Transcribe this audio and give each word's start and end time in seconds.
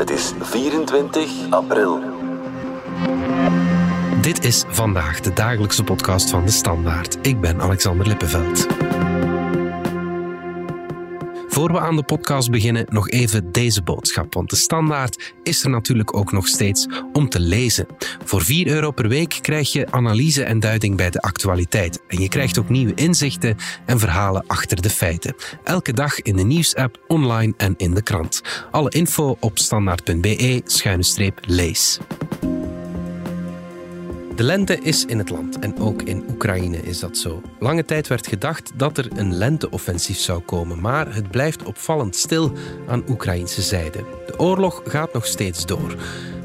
Het 0.00 0.10
is 0.10 0.32
24 0.40 1.50
april. 1.50 2.00
Dit 4.20 4.44
is 4.44 4.64
vandaag 4.68 5.20
de 5.20 5.32
dagelijkse 5.32 5.84
podcast 5.84 6.30
van 6.30 6.44
de 6.44 6.50
Standaard. 6.50 7.18
Ik 7.22 7.40
ben 7.40 7.60
Alexander 7.60 8.06
Lippenveld. 8.06 8.66
Voor 11.60 11.72
we 11.72 11.80
aan 11.80 11.96
de 11.96 12.02
podcast 12.02 12.50
beginnen, 12.50 12.86
nog 12.88 13.10
even 13.10 13.52
deze 13.52 13.82
boodschap. 13.82 14.34
Want 14.34 14.50
de 14.50 14.56
standaard 14.56 15.34
is 15.42 15.64
er 15.64 15.70
natuurlijk 15.70 16.16
ook 16.16 16.32
nog 16.32 16.46
steeds 16.46 16.86
om 17.12 17.28
te 17.28 17.40
lezen. 17.40 17.86
Voor 18.24 18.42
4 18.42 18.66
euro 18.66 18.90
per 18.90 19.08
week 19.08 19.38
krijg 19.40 19.72
je 19.72 19.90
analyse 19.90 20.44
en 20.44 20.60
duiding 20.60 20.96
bij 20.96 21.10
de 21.10 21.20
actualiteit. 21.20 22.02
En 22.08 22.20
je 22.20 22.28
krijgt 22.28 22.58
ook 22.58 22.68
nieuwe 22.68 22.94
inzichten 22.94 23.56
en 23.86 23.98
verhalen 23.98 24.44
achter 24.46 24.82
de 24.82 24.90
feiten. 24.90 25.34
Elke 25.64 25.92
dag 25.92 26.20
in 26.20 26.36
de 26.36 26.44
nieuwsapp, 26.44 27.04
online 27.06 27.54
en 27.56 27.74
in 27.76 27.94
de 27.94 28.02
krant. 28.02 28.40
Alle 28.70 28.90
info 28.90 29.36
op 29.40 29.58
standaard.be-lees. 29.58 31.98
De 34.40 34.46
lente 34.46 34.78
is 34.78 35.04
in 35.04 35.18
het 35.18 35.30
land 35.30 35.58
en 35.58 35.78
ook 35.78 36.02
in 36.02 36.24
Oekraïne 36.30 36.76
is 36.76 36.98
dat 36.98 37.16
zo. 37.16 37.42
Lange 37.58 37.84
tijd 37.84 38.08
werd 38.08 38.26
gedacht 38.26 38.72
dat 38.74 38.98
er 38.98 39.08
een 39.16 39.34
lenteoffensief 39.34 40.18
zou 40.18 40.40
komen, 40.40 40.80
maar 40.80 41.14
het 41.14 41.30
blijft 41.30 41.62
opvallend 41.62 42.16
stil 42.16 42.52
aan 42.88 43.04
Oekraïnse 43.08 43.62
zijde. 43.62 44.04
De 44.26 44.38
oorlog 44.38 44.82
gaat 44.84 45.12
nog 45.12 45.26
steeds 45.26 45.66
door, 45.66 45.96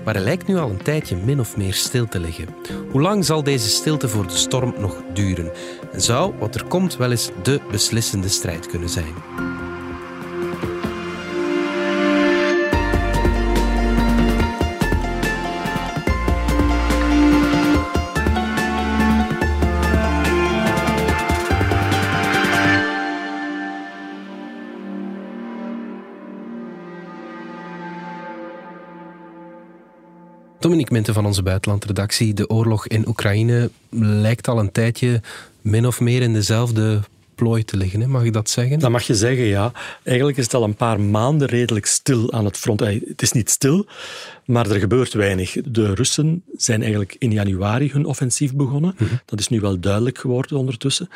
maar 0.05 0.13
hij 0.13 0.23
lijkt 0.23 0.48
nu 0.48 0.58
al 0.58 0.70
een 0.70 0.84
tijdje 0.84 1.16
min 1.16 1.40
of 1.40 1.58
meer 1.58 1.73
stil 1.73 2.08
te 2.08 2.20
liggen. 2.20 2.48
Hoe 2.91 3.02
lang 3.02 3.26
zal 3.26 3.44
deze 3.44 3.70
stilte 3.70 4.07
voor 4.07 4.27
de 4.27 4.35
storm 4.35 4.73
nog 4.80 5.04
duren? 5.13 5.52
En 5.91 6.02
zou 6.02 6.34
wat 6.40 6.55
er 6.55 6.66
komt 6.66 6.98
wel 6.98 7.12
eens 7.12 7.30
de 7.43 7.62
beslissende 7.71 8.30
strijd 8.30 8.68
kunnen 8.68 8.90
zijn? 8.90 9.13
Dominique 30.66 30.94
Minten 30.94 31.13
van 31.13 31.26
onze 31.26 31.44
buitenlandredactie. 31.44 32.34
De 32.34 32.49
oorlog 32.49 32.88
in 32.88 33.08
Oekraïne 33.08 33.70
lijkt 33.99 34.48
al 34.48 34.60
een 34.60 34.72
tijdje 34.72 35.22
min 35.62 35.88
of 35.88 35.99
meer 35.99 36.22
in 36.22 36.34
dezelfde 36.34 37.02
plooi 37.35 37.66
te 37.66 37.77
liggen. 37.77 38.02
Hè? 38.02 38.07
Mag 38.07 38.24
ik 38.24 38.34
dat 38.34 38.49
zeggen? 38.49 38.80
Dat 38.80 38.91
mag 38.91 39.04
je 39.04 39.16
zeggen, 39.16 39.46
ja. 39.46 39.72
Eigenlijk 40.04 40.38
is 40.38 40.44
het 40.44 40.54
al 40.54 40.63
een 40.63 40.76
paar 40.76 40.99
maanden 40.99 41.48
redelijk 41.48 41.85
stil 41.85 42.34
aan 42.34 42.46
het 42.46 42.57
front. 42.57 42.80
Het 42.80 43.22
is 43.22 43.32
niet 43.32 43.49
stil, 43.49 43.85
maar 44.46 44.70
er 44.70 44.80
gebeurt 44.80 45.13
weinig. 45.13 45.55
De 45.66 45.94
Russen 45.94 46.44
zijn 46.57 46.82
eigenlijk 46.82 47.16
in 47.20 47.32
januari 47.32 47.91
hun 47.91 48.05
offensief 48.05 48.54
begonnen. 48.54 48.96
Mhm. 48.98 49.13
Dat 49.26 49.40
is 49.40 49.48
nu 49.48 49.60
wel 49.60 49.79
duidelijk 49.79 50.18
geworden 50.18 50.57
ondertussen. 50.57 51.10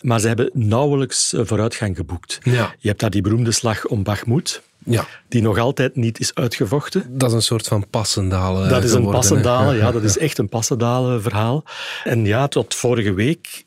Maar 0.00 0.20
ze 0.20 0.26
hebben 0.26 0.50
nauwelijks 0.52 1.34
vooruitgang 1.36 1.96
geboekt. 1.96 2.38
Ja. 2.42 2.74
Je 2.78 2.88
hebt 2.88 3.00
daar 3.00 3.10
die 3.10 3.22
beroemde 3.22 3.52
slag 3.52 3.86
om 3.86 4.02
Bakhmut. 4.02 4.62
Ja. 4.84 5.06
Die 5.28 5.42
nog 5.42 5.58
altijd 5.58 5.96
niet 5.96 6.20
is 6.20 6.34
uitgevochten. 6.34 7.04
Dat 7.08 7.28
is 7.28 7.34
een 7.34 7.42
soort 7.42 7.66
van 7.66 7.86
passendalen. 7.90 8.68
Dat 8.68 8.84
is 8.84 8.90
een 8.90 8.96
geworden, 8.96 9.20
passendalen, 9.20 9.76
ja, 9.76 9.92
dat 9.92 10.02
is 10.02 10.18
echt 10.18 10.38
een 10.38 10.48
passendalen 10.48 11.22
verhaal. 11.22 11.64
En 12.04 12.24
ja, 12.24 12.48
tot 12.48 12.74
vorige 12.74 13.12
week 13.12 13.64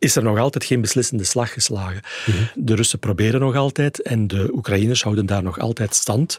is 0.00 0.16
er 0.16 0.22
nog 0.22 0.38
altijd 0.38 0.64
geen 0.64 0.80
beslissende 0.80 1.24
slag 1.24 1.52
geslagen. 1.52 2.00
De 2.54 2.74
Russen 2.74 2.98
proberen 2.98 3.40
nog 3.40 3.56
altijd 3.56 4.02
en 4.02 4.26
de 4.26 4.50
Oekraïners 4.52 5.02
houden 5.02 5.26
daar 5.26 5.42
nog 5.42 5.58
altijd 5.58 5.94
stand. 5.94 6.38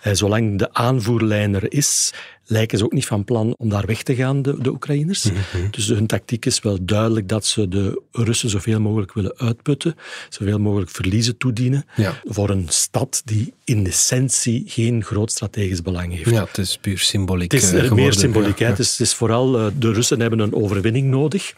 Eh, 0.00 0.12
zolang 0.12 0.58
de 0.58 0.74
aanvoerlijn 0.74 1.54
er 1.54 1.72
is, 1.72 2.12
lijken 2.50 2.78
ze 2.78 2.84
ook 2.84 2.92
niet 2.92 3.06
van 3.06 3.24
plan 3.24 3.54
om 3.58 3.68
daar 3.68 3.86
weg 3.86 4.02
te 4.02 4.14
gaan, 4.14 4.42
de, 4.42 4.60
de 4.60 4.70
Oekraïners. 4.70 5.26
Dus 5.70 5.86
hun 5.88 6.06
tactiek 6.06 6.46
is 6.46 6.60
wel 6.60 6.78
duidelijk 6.82 7.28
dat 7.28 7.46
ze 7.46 7.68
de 7.68 8.02
Russen 8.12 8.50
zoveel 8.50 8.80
mogelijk 8.80 9.12
willen 9.12 9.36
uitputten, 9.36 9.94
zoveel 10.28 10.58
mogelijk 10.58 10.90
verliezen 10.90 11.36
toedienen 11.36 11.84
Ja. 11.96 12.20
voor 12.24 12.50
een 12.50 12.66
stad 12.68 13.22
die 13.24 13.52
in 13.64 13.86
essentie 13.86 14.62
geen 14.66 15.04
groot 15.04 15.30
strategisch 15.30 15.82
belang 15.82 16.12
heeft. 16.16 16.30
Ja, 16.30 16.44
het 16.44 16.58
is 16.58 16.78
puur 16.80 16.98
symboliek. 16.98 17.52
Het 17.52 17.62
is 17.62 17.72
eh, 17.72 17.84
er 17.84 17.94
meer 17.94 18.12
symboliek. 18.12 18.58
Ja, 18.58 18.68
Het, 18.68 18.78
is, 18.78 18.90
het 18.90 19.00
is 19.00 19.14
vooral, 19.14 19.58
eh, 19.58 19.66
de 19.78 19.92
Russen 19.92 20.20
hebben 20.20 20.38
een 20.38 20.54
overwinning 20.54 21.10
nodig. 21.10 21.54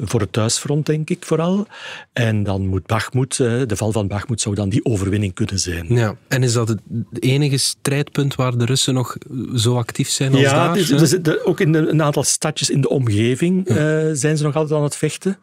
Voor 0.00 0.20
het 0.20 0.32
thuisfront, 0.32 0.86
denk 0.86 1.10
ik 1.10 1.24
vooral. 1.24 1.66
En 2.12 2.42
dan 2.42 2.66
moet 2.66 2.86
Bakhmut, 2.86 3.40
eh, 3.40 3.62
de 3.66 3.76
val 3.76 3.92
van 3.92 4.06
Bakhmut 4.08 4.40
zou 4.40 4.54
dan 4.54 4.68
die 4.68 4.84
overwinning 4.84 5.34
kunnen 5.34 5.58
zijn. 5.58 5.86
Ja, 5.88 6.16
en 6.28 6.42
is 6.42 6.52
dat 6.52 6.68
het 6.68 6.80
enige 7.18 7.56
strijdpunt 7.56 8.34
waar 8.34 8.58
de 8.58 8.64
Russen 8.64 8.94
nog 8.94 9.16
zo 9.56 9.76
actief 9.76 10.08
zijn 10.08 10.14
als 10.24 10.40
Ja, 10.40 10.72
daar? 10.72 11.06
zitten 11.06 11.46
ook 11.46 11.60
in 11.60 11.74
een 11.74 12.02
aantal 12.02 12.22
stadjes 12.22 12.70
in 12.70 12.80
de 12.80 12.88
omgeving 12.88 13.66
eh, 13.68 13.76
zijn 14.12 14.36
ze 14.36 14.42
nog 14.42 14.56
altijd 14.56 14.78
aan 14.78 14.84
het 14.84 14.96
vechten. 14.96 15.38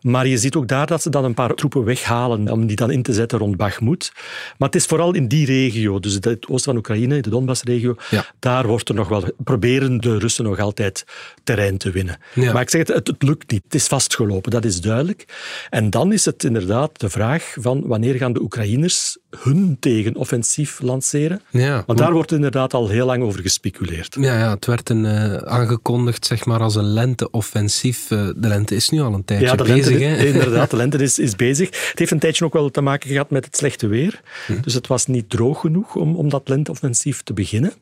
Maar 0.00 0.26
je 0.26 0.38
ziet 0.38 0.54
ook 0.56 0.68
daar 0.68 0.86
dat 0.86 1.02
ze 1.02 1.10
dan 1.10 1.24
een 1.24 1.34
paar 1.34 1.54
troepen 1.54 1.84
weghalen 1.84 2.48
om 2.50 2.66
die 2.66 2.76
dan 2.76 2.90
in 2.90 3.02
te 3.02 3.12
zetten 3.12 3.38
rond 3.38 3.56
Bakhmut. 3.56 4.12
Maar 4.58 4.68
het 4.68 4.76
is 4.76 4.86
vooral 4.86 5.14
in 5.14 5.28
die 5.28 5.46
regio, 5.46 6.00
dus 6.00 6.14
het 6.14 6.26
oosten 6.48 6.58
van 6.72 6.76
Oekraïne, 6.76 7.20
de 7.20 7.30
Donbass-regio, 7.30 7.94
Ja. 8.10 8.24
daar 8.38 8.66
wordt 8.66 8.88
er 8.88 8.94
nog 8.94 9.08
wel, 9.08 9.24
proberen 9.44 10.00
de 10.00 10.18
Russen 10.18 10.44
nog 10.44 10.58
altijd 10.58 11.04
terrein 11.44 11.78
te 11.78 11.90
winnen. 11.90 12.18
Ja. 12.34 12.52
Maar 12.52 12.62
ik 12.62 12.70
zeg 12.70 12.80
het, 12.80 12.88
het, 12.96 13.06
het 13.06 13.22
lukt 13.22 13.50
niet. 13.50 13.62
Het 13.64 13.74
is 13.74 13.86
vastgelopen, 13.86 14.50
dat 14.50 14.64
is 14.64 14.80
duidelijk. 14.80 15.24
En 15.70 15.90
dan 15.90 16.12
is 16.12 16.24
het 16.24 16.44
inderdaad 16.44 17.00
de 17.00 17.10
vraag 17.10 17.54
van 17.60 17.86
wanneer 17.86 18.14
gaan 18.14 18.32
de 18.32 18.40
Oekraïners 18.42 19.16
hun 19.42 19.76
tegenoffensief 19.80 20.80
lanceren? 20.80 21.40
Ja, 21.50 21.82
Want 21.86 21.98
daar 21.98 22.12
wordt 22.12 22.32
inderdaad 22.32 22.74
al 22.74 22.88
heel 22.88 23.06
lang 23.06 23.22
over 23.22 23.40
gespeculeerd. 23.40 24.11
Ja, 24.20 24.38
ja, 24.38 24.50
het 24.50 24.66
werd 24.66 24.88
een, 24.88 25.04
eh, 25.04 25.34
aangekondigd 25.34 26.26
zeg 26.26 26.44
maar, 26.44 26.60
als 26.60 26.74
een 26.74 26.92
lenteoffensief. 26.92 28.10
Eh, 28.10 28.28
de 28.36 28.48
lente 28.48 28.74
is 28.74 28.88
nu 28.88 29.00
al 29.00 29.14
een 29.14 29.24
tijdje 29.24 29.46
Ja, 29.46 29.54
de 29.54 29.62
bezig. 29.64 29.98
lente, 29.98 30.04
hè? 30.04 30.26
inderdaad, 30.26 30.70
de 30.70 30.76
lente 30.76 30.98
is, 30.98 31.18
is 31.18 31.36
bezig. 31.36 31.88
Het 31.88 31.98
heeft 31.98 32.10
een 32.10 32.18
tijdje 32.18 32.44
ook 32.44 32.52
wel 32.52 32.70
te 32.70 32.80
maken 32.80 33.10
gehad 33.10 33.30
met 33.30 33.44
het 33.44 33.56
slechte 33.56 33.86
weer. 33.86 34.20
Hm. 34.46 34.60
Dus 34.60 34.74
het 34.74 34.86
was 34.86 35.06
niet 35.06 35.30
droog 35.30 35.60
genoeg 35.60 35.94
om, 35.94 36.16
om 36.16 36.28
dat 36.28 36.48
lenteoffensief 36.48 37.22
te 37.22 37.32
beginnen. 37.32 37.72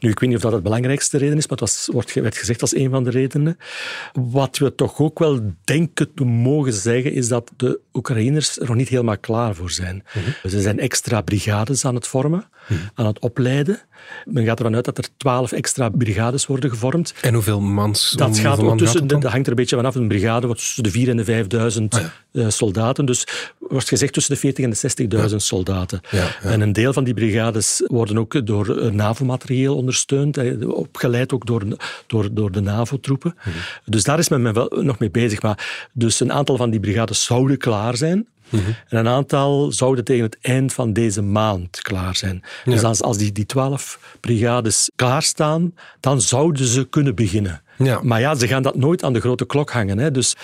Nu, 0.00 0.10
ik 0.10 0.18
weet 0.18 0.28
niet 0.28 0.38
of 0.38 0.44
dat 0.44 0.52
het 0.52 0.62
belangrijkste 0.62 1.18
reden 1.18 1.36
is, 1.36 1.48
maar 1.48 1.58
het 1.58 1.60
was, 1.60 1.88
wordt, 1.92 2.14
werd 2.14 2.36
gezegd 2.36 2.60
als 2.60 2.74
een 2.76 2.90
van 2.90 3.04
de 3.04 3.10
redenen. 3.10 3.58
Wat 4.12 4.58
we 4.58 4.74
toch 4.74 4.98
ook 4.98 5.18
wel 5.18 5.40
denken 5.64 6.14
te 6.14 6.24
mogen 6.24 6.72
zeggen, 6.72 7.12
is 7.12 7.28
dat 7.28 7.50
de 7.56 7.80
Oekraïners 7.92 8.58
er 8.58 8.66
nog 8.66 8.76
niet 8.76 8.88
helemaal 8.88 9.18
klaar 9.18 9.54
voor 9.54 9.70
zijn. 9.70 10.04
Mhm. 10.14 10.48
Ze 10.48 10.60
zijn 10.60 10.78
extra 10.78 11.20
brigades 11.20 11.84
aan 11.84 11.94
het 11.94 12.06
vormen, 12.06 12.48
aan 12.94 13.06
het 13.06 13.18
opleiden. 13.18 13.80
Men 14.24 14.44
gaat 14.44 14.58
ervan 14.58 14.74
uit 14.74 14.84
dat 14.84 14.98
er 14.98 15.08
twaalf 15.16 15.52
extra 15.52 15.88
brigades 15.88 16.46
worden 16.46 16.70
gevormd. 16.70 17.14
En 17.20 17.34
hoeveel 17.34 17.60
mans? 17.60 18.10
Dat 18.10 18.38
gaat 18.38 18.58
ook 18.58 18.78
tussen, 18.78 19.06
dat 19.06 19.22
hangt 19.22 19.44
er 19.46 19.48
een 19.48 19.54
beetje 19.54 19.76
vanaf. 19.76 19.94
Een 19.94 20.08
brigade 20.08 20.46
wordt 20.46 20.60
tussen 20.60 20.82
de 20.82 20.90
4.000 20.90 21.08
en 21.08 21.16
de 21.16 21.24
5.000 21.72 21.82
Ah, 21.88 22.00
ja. 22.32 22.42
eh, 22.42 22.48
soldaten. 22.48 23.04
Dus 23.04 23.26
wordt 23.58 23.88
gezegd 23.88 24.12
tussen 24.12 24.34
de 24.40 24.52
40.000 24.52 24.64
en 24.64 25.08
de 25.08 25.28
60.000 25.30 25.36
soldaten. 25.36 26.00
Ja. 26.10 26.26
En 26.42 26.60
een 26.60 26.72
deel 26.72 26.92
van 26.92 27.04
die 27.04 27.14
brigades 27.14 27.82
worden 27.86 28.18
ook 28.18 28.46
door 28.46 28.78
eh, 28.78 28.90
NAVO-materieel 28.90 29.76
ondersteund, 29.76 30.36
eh, 30.36 30.68
opgeleid 30.68 31.32
ook 31.32 31.46
door, 31.46 31.62
door, 32.06 32.28
door 32.34 32.52
de 32.52 32.60
NAVO-troepen. 32.60 33.34
Mhm. 33.38 33.48
Dus 33.84 34.04
daar 34.04 34.18
is 34.18 34.28
men 34.28 34.42
me 34.42 34.52
wel 34.52 34.72
nog 34.80 34.98
mee 34.98 35.10
bezig. 35.10 35.42
Maar 35.42 35.88
dus 35.92 36.20
een 36.20 36.32
aantal 36.32 36.56
van 36.56 36.70
die 36.70 36.80
brigades 36.80 37.24
zouden 37.24 37.58
klaar 37.58 37.96
zijn. 37.96 38.26
Mhm. 38.48 38.62
En 38.88 38.98
een 38.98 39.08
aantal 39.08 39.72
zouden 39.72 40.04
tegen 40.04 40.24
het 40.24 40.38
eind 40.40 40.72
van 40.72 40.92
deze 40.92 41.22
maand 41.22 41.80
klaar 41.80 42.16
zijn. 42.16 42.42
Dus 42.64 42.82
als, 42.82 43.02
als 43.02 43.16
die, 43.16 43.32
die 43.32 43.46
twaalf 43.46 44.16
brigades 44.20 44.90
klaarstaan, 44.96 45.74
dan 46.00 46.20
zouden 46.20 46.66
ze 46.66 46.88
kunnen 46.88 47.14
beginnen. 47.14 47.62
Ja. 47.78 48.00
Maar 48.02 48.20
ja, 48.20 48.34
ze 48.34 48.48
gaan 48.48 48.62
dat 48.62 48.76
nooit 48.76 49.04
aan 49.04 49.12
de 49.12 49.20
grote 49.20 49.46
klok 49.46 49.70
hangen. 49.70 49.98
Hè. 49.98 50.10
Dus 50.10 50.36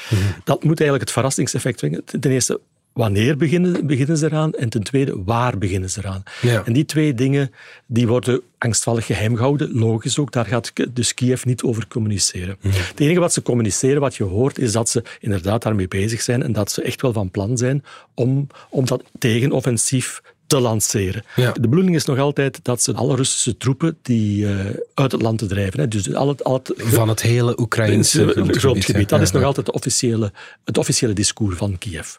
dat 0.45 0.65
moet 0.65 0.81
eigenlijk 0.81 1.01
het 1.01 1.11
verrassingseffect 1.11 1.77
brengen. 1.77 2.05
Ten 2.05 2.31
eerste, 2.31 2.61
wanneer 2.95 3.37
beginnen, 3.37 3.87
beginnen 3.87 4.17
ze 4.17 4.27
eraan? 4.27 4.53
En 4.53 4.69
ten 4.69 4.83
tweede, 4.83 5.23
waar 5.25 5.59
beginnen 5.59 5.91
ze 5.91 5.99
eraan? 5.99 6.23
Ja. 6.41 6.63
En 6.65 6.73
die 6.73 6.85
twee 6.85 7.15
dingen 7.15 7.51
die 7.87 8.07
worden 8.07 8.41
angstvallig 8.59 9.07
geheim 9.07 9.37
gehouden. 9.37 9.79
Logisch 9.79 10.19
ook, 10.19 10.33
daar 10.33 10.47
gaat 10.47 10.73
dus 10.91 11.15
Kiev 11.15 11.45
niet 11.45 11.63
over 11.63 11.87
communiceren. 11.89 12.57
Het 12.61 13.01
enige 13.01 13.21
wat 13.21 13.33
ze 13.33 13.43
communiceren, 13.43 14.01
wat 14.01 14.15
je 14.15 14.25
hoort, 14.25 14.59
is 14.59 14.73
dat 14.73 14.89
ze 14.89 15.03
inderdaad 15.21 15.63
daarmee 15.63 15.89
bezig 15.89 16.23
zijn 16.23 16.43
en 16.43 16.53
dat 16.53 16.73
ze 16.73 16.83
echt 16.83 17.03
wel 17.03 17.13
van 17.13 17.31
plan 17.31 17.57
zijn 17.57 17.85
om, 18.15 18.47
om 18.71 18.87
dat 18.87 19.03
tegenoffensief 19.19 20.23
te 20.47 20.61
lanceren. 20.61 21.25
Ja. 21.37 21.53
De 21.53 21.69
bedoeling 21.69 21.95
is 21.95 22.05
nog 22.05 22.19
altijd 22.19 22.61
dat 22.63 22.83
ze 22.83 22.93
alle 22.93 23.17
Russische 23.17 23.57
troepen 23.57 23.99
die 24.03 24.47
eh, 24.47 24.67
uit 24.95 25.13
het 25.13 25.23
land 25.23 25.39
te 25.39 25.47
drijven, 25.47 25.81
hè, 25.81 25.89
dus 25.89 26.15
al 26.15 26.29
het, 26.29 26.45
al 26.45 26.55
het 26.55 26.73
Van 26.77 27.09
het 27.09 27.23
hele 27.23 27.61
Oekraïnse 27.61 28.27
grondgebied. 28.47 29.11
ja. 29.11 29.17
Dat 29.17 29.27
is 29.27 29.31
nog 29.33 29.43
altijd 29.43 29.67
de 29.67 29.73
officiële, 29.73 30.33
het 30.65 30.79
officiële 30.79 31.13
discours 31.13 31.57
van 31.57 31.79
Kiev. 31.79 32.15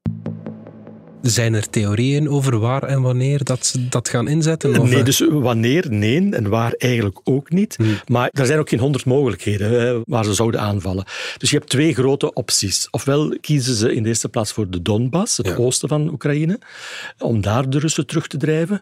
Zijn 1.28 1.54
er 1.54 1.70
theorieën 1.70 2.30
over 2.30 2.60
waar 2.60 2.84
en 2.84 3.02
wanneer 3.02 3.44
dat 3.44 3.66
ze 3.66 3.88
dat 3.90 4.10
gaan 4.10 4.28
inzetten? 4.28 4.80
Of, 4.80 4.90
Nee, 4.90 5.00
eh, 5.00 5.06
dus 5.06 5.20
wanneer? 5.30 5.86
Nee. 5.90 6.30
En 6.32 6.50
waar 6.50 6.72
eigenlijk 6.72 7.20
ook 7.24 7.50
niet. 7.50 7.76
Hmm. 7.76 8.00
Maar 8.08 8.30
er 8.34 8.46
zijn 8.46 8.60
ook 8.60 8.70
geen 8.70 8.80
honderd 8.80 9.06
mogelijkheden 9.06 9.70
hè, 9.72 10.02
waar 10.06 10.24
ze 10.26 10.34
zouden 10.34 10.60
aanvallen. 10.62 11.06
Dus 11.38 11.50
je 11.50 11.58
hebt 11.58 11.70
twee 11.70 11.94
grote 11.94 12.34
opties. 12.34 12.88
Ofwel 12.92 13.38
kiezen 13.42 13.76
ze 13.76 13.94
in 13.94 14.04
de 14.04 14.10
eerste 14.10 14.30
plaats 14.30 14.52
voor 14.52 14.70
de 14.70 14.82
Donbass, 14.82 15.38
het 15.38 15.48
Ja. 15.48 15.56
oosten 15.56 15.90
van 15.90 16.10
Oekraïne, 16.12 16.60
om 17.20 17.42
daar 17.42 17.70
de 17.70 17.80
Russen 17.80 18.06
terug 18.08 18.28
te 18.28 18.38
drijven. 18.38 18.82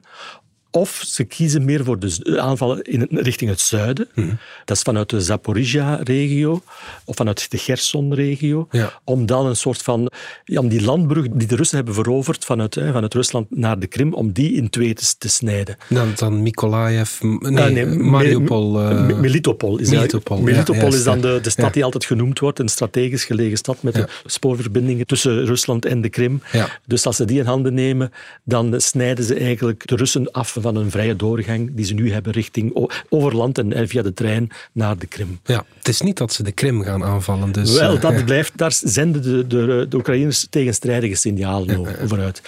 Of 0.75 1.03
ze 1.05 1.23
kiezen 1.23 1.65
meer 1.65 1.83
voor 1.83 1.99
de 1.99 2.41
aanvallen 2.41 2.81
in, 2.81 3.07
richting 3.09 3.49
het 3.49 3.59
zuiden. 3.59 4.07
Mhm. 4.15 4.27
Dat 4.65 4.77
is 4.77 4.83
vanuit 4.83 5.09
de 5.09 5.21
Zaporizhia-regio 5.21 6.61
of 7.05 7.15
vanuit 7.15 7.51
de 7.51 7.57
Gerson-regio. 7.57 8.67
Ja. 8.71 9.01
Om 9.03 9.25
dan 9.25 9.45
een 9.45 9.55
soort 9.55 9.81
van... 9.81 10.11
Om 10.55 10.67
die 10.67 10.81
landbrug 10.83 11.25
die 11.31 11.47
de 11.47 11.55
Russen 11.55 11.75
hebben 11.77 11.93
veroverd 11.93 12.45
vanuit, 12.45 12.75
hè, 12.75 12.91
vanuit 12.91 13.13
Rusland 13.13 13.47
naar 13.49 13.79
de 13.79 13.87
Krim, 13.87 14.13
om 14.13 14.31
die 14.31 14.53
in 14.53 14.69
twee 14.69 14.93
te, 14.93 15.13
te 15.17 15.29
snijden. 15.29 15.77
Dan, 15.89 16.11
dan 16.15 16.41
Mykolaiv, 16.41 17.21
nee, 17.21 17.63
Ah, 17.63 17.69
nee, 17.71 17.85
Mariupol. 17.85 18.81
Eh, 18.81 19.05
Me- 19.05 19.15
Melitopol 19.15 19.77
is, 19.79 19.89
Melitopol, 19.89 20.37
ja, 20.37 20.43
Melitopol 20.43 20.93
is 20.93 21.03
dan 21.03 21.21
de, 21.21 21.39
de 21.41 21.49
stad 21.49 21.73
die 21.73 21.83
altijd 21.83 22.05
genoemd 22.05 22.39
wordt, 22.39 22.59
een 22.59 22.69
strategisch 22.69 23.25
gelegen 23.25 23.57
stad 23.57 23.83
met 23.83 23.93
de 23.93 24.07
spoorverbindingen 24.25 25.05
tussen 25.05 25.45
Rusland 25.45 25.85
en 25.85 26.01
de 26.01 26.09
Krim. 26.09 26.41
Dus 26.85 27.05
als 27.05 27.15
ze 27.15 27.25
die 27.25 27.39
in 27.39 27.45
handen 27.45 27.73
nemen, 27.73 28.11
dan 28.43 28.81
snijden 28.81 29.25
ze 29.25 29.35
eigenlijk 29.35 29.87
de 29.87 29.95
Russen 29.95 30.31
af 30.31 30.55
van 30.63 30.75
een 30.75 30.92
vrije 30.92 31.15
doorgang 31.15 31.69
die 31.74 31.86
ze 31.86 31.94
nu 31.94 32.12
hebben 32.12 32.31
richting 32.31 32.89
over 33.10 33.36
land 33.36 33.57
en, 33.57 33.74
en 33.74 33.88
via 33.88 34.01
de 34.01 34.13
trein 34.13 34.50
naar 34.71 34.98
de 34.98 35.06
Krim. 35.06 35.39
ja, 35.45 35.65
het 35.77 35.88
is 35.88 36.01
niet 36.01 36.18
dat 36.18 36.33
ze 36.33 36.44
de 36.44 36.51
Krim 36.51 36.81
gaan 36.81 37.04
aanvallen. 37.04 37.51
Dus, 37.51 37.77
Wel, 37.77 37.95
eh, 37.95 38.01
dat 38.01 38.13
ja. 38.13 38.24
blijft, 38.24 38.57
daar 38.57 38.71
zenden 38.83 39.21
de, 39.21 39.48
de, 39.48 39.86
de 39.89 39.98
Oekraïners 39.98 40.48
tegenstrijdige 40.50 41.15
signalen 41.15 42.01
over 42.04 42.19
uit. 42.19 42.42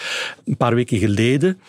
Een 0.46 0.58
paar 0.58 0.76
weken 0.76 0.98
geleden, 0.98 1.60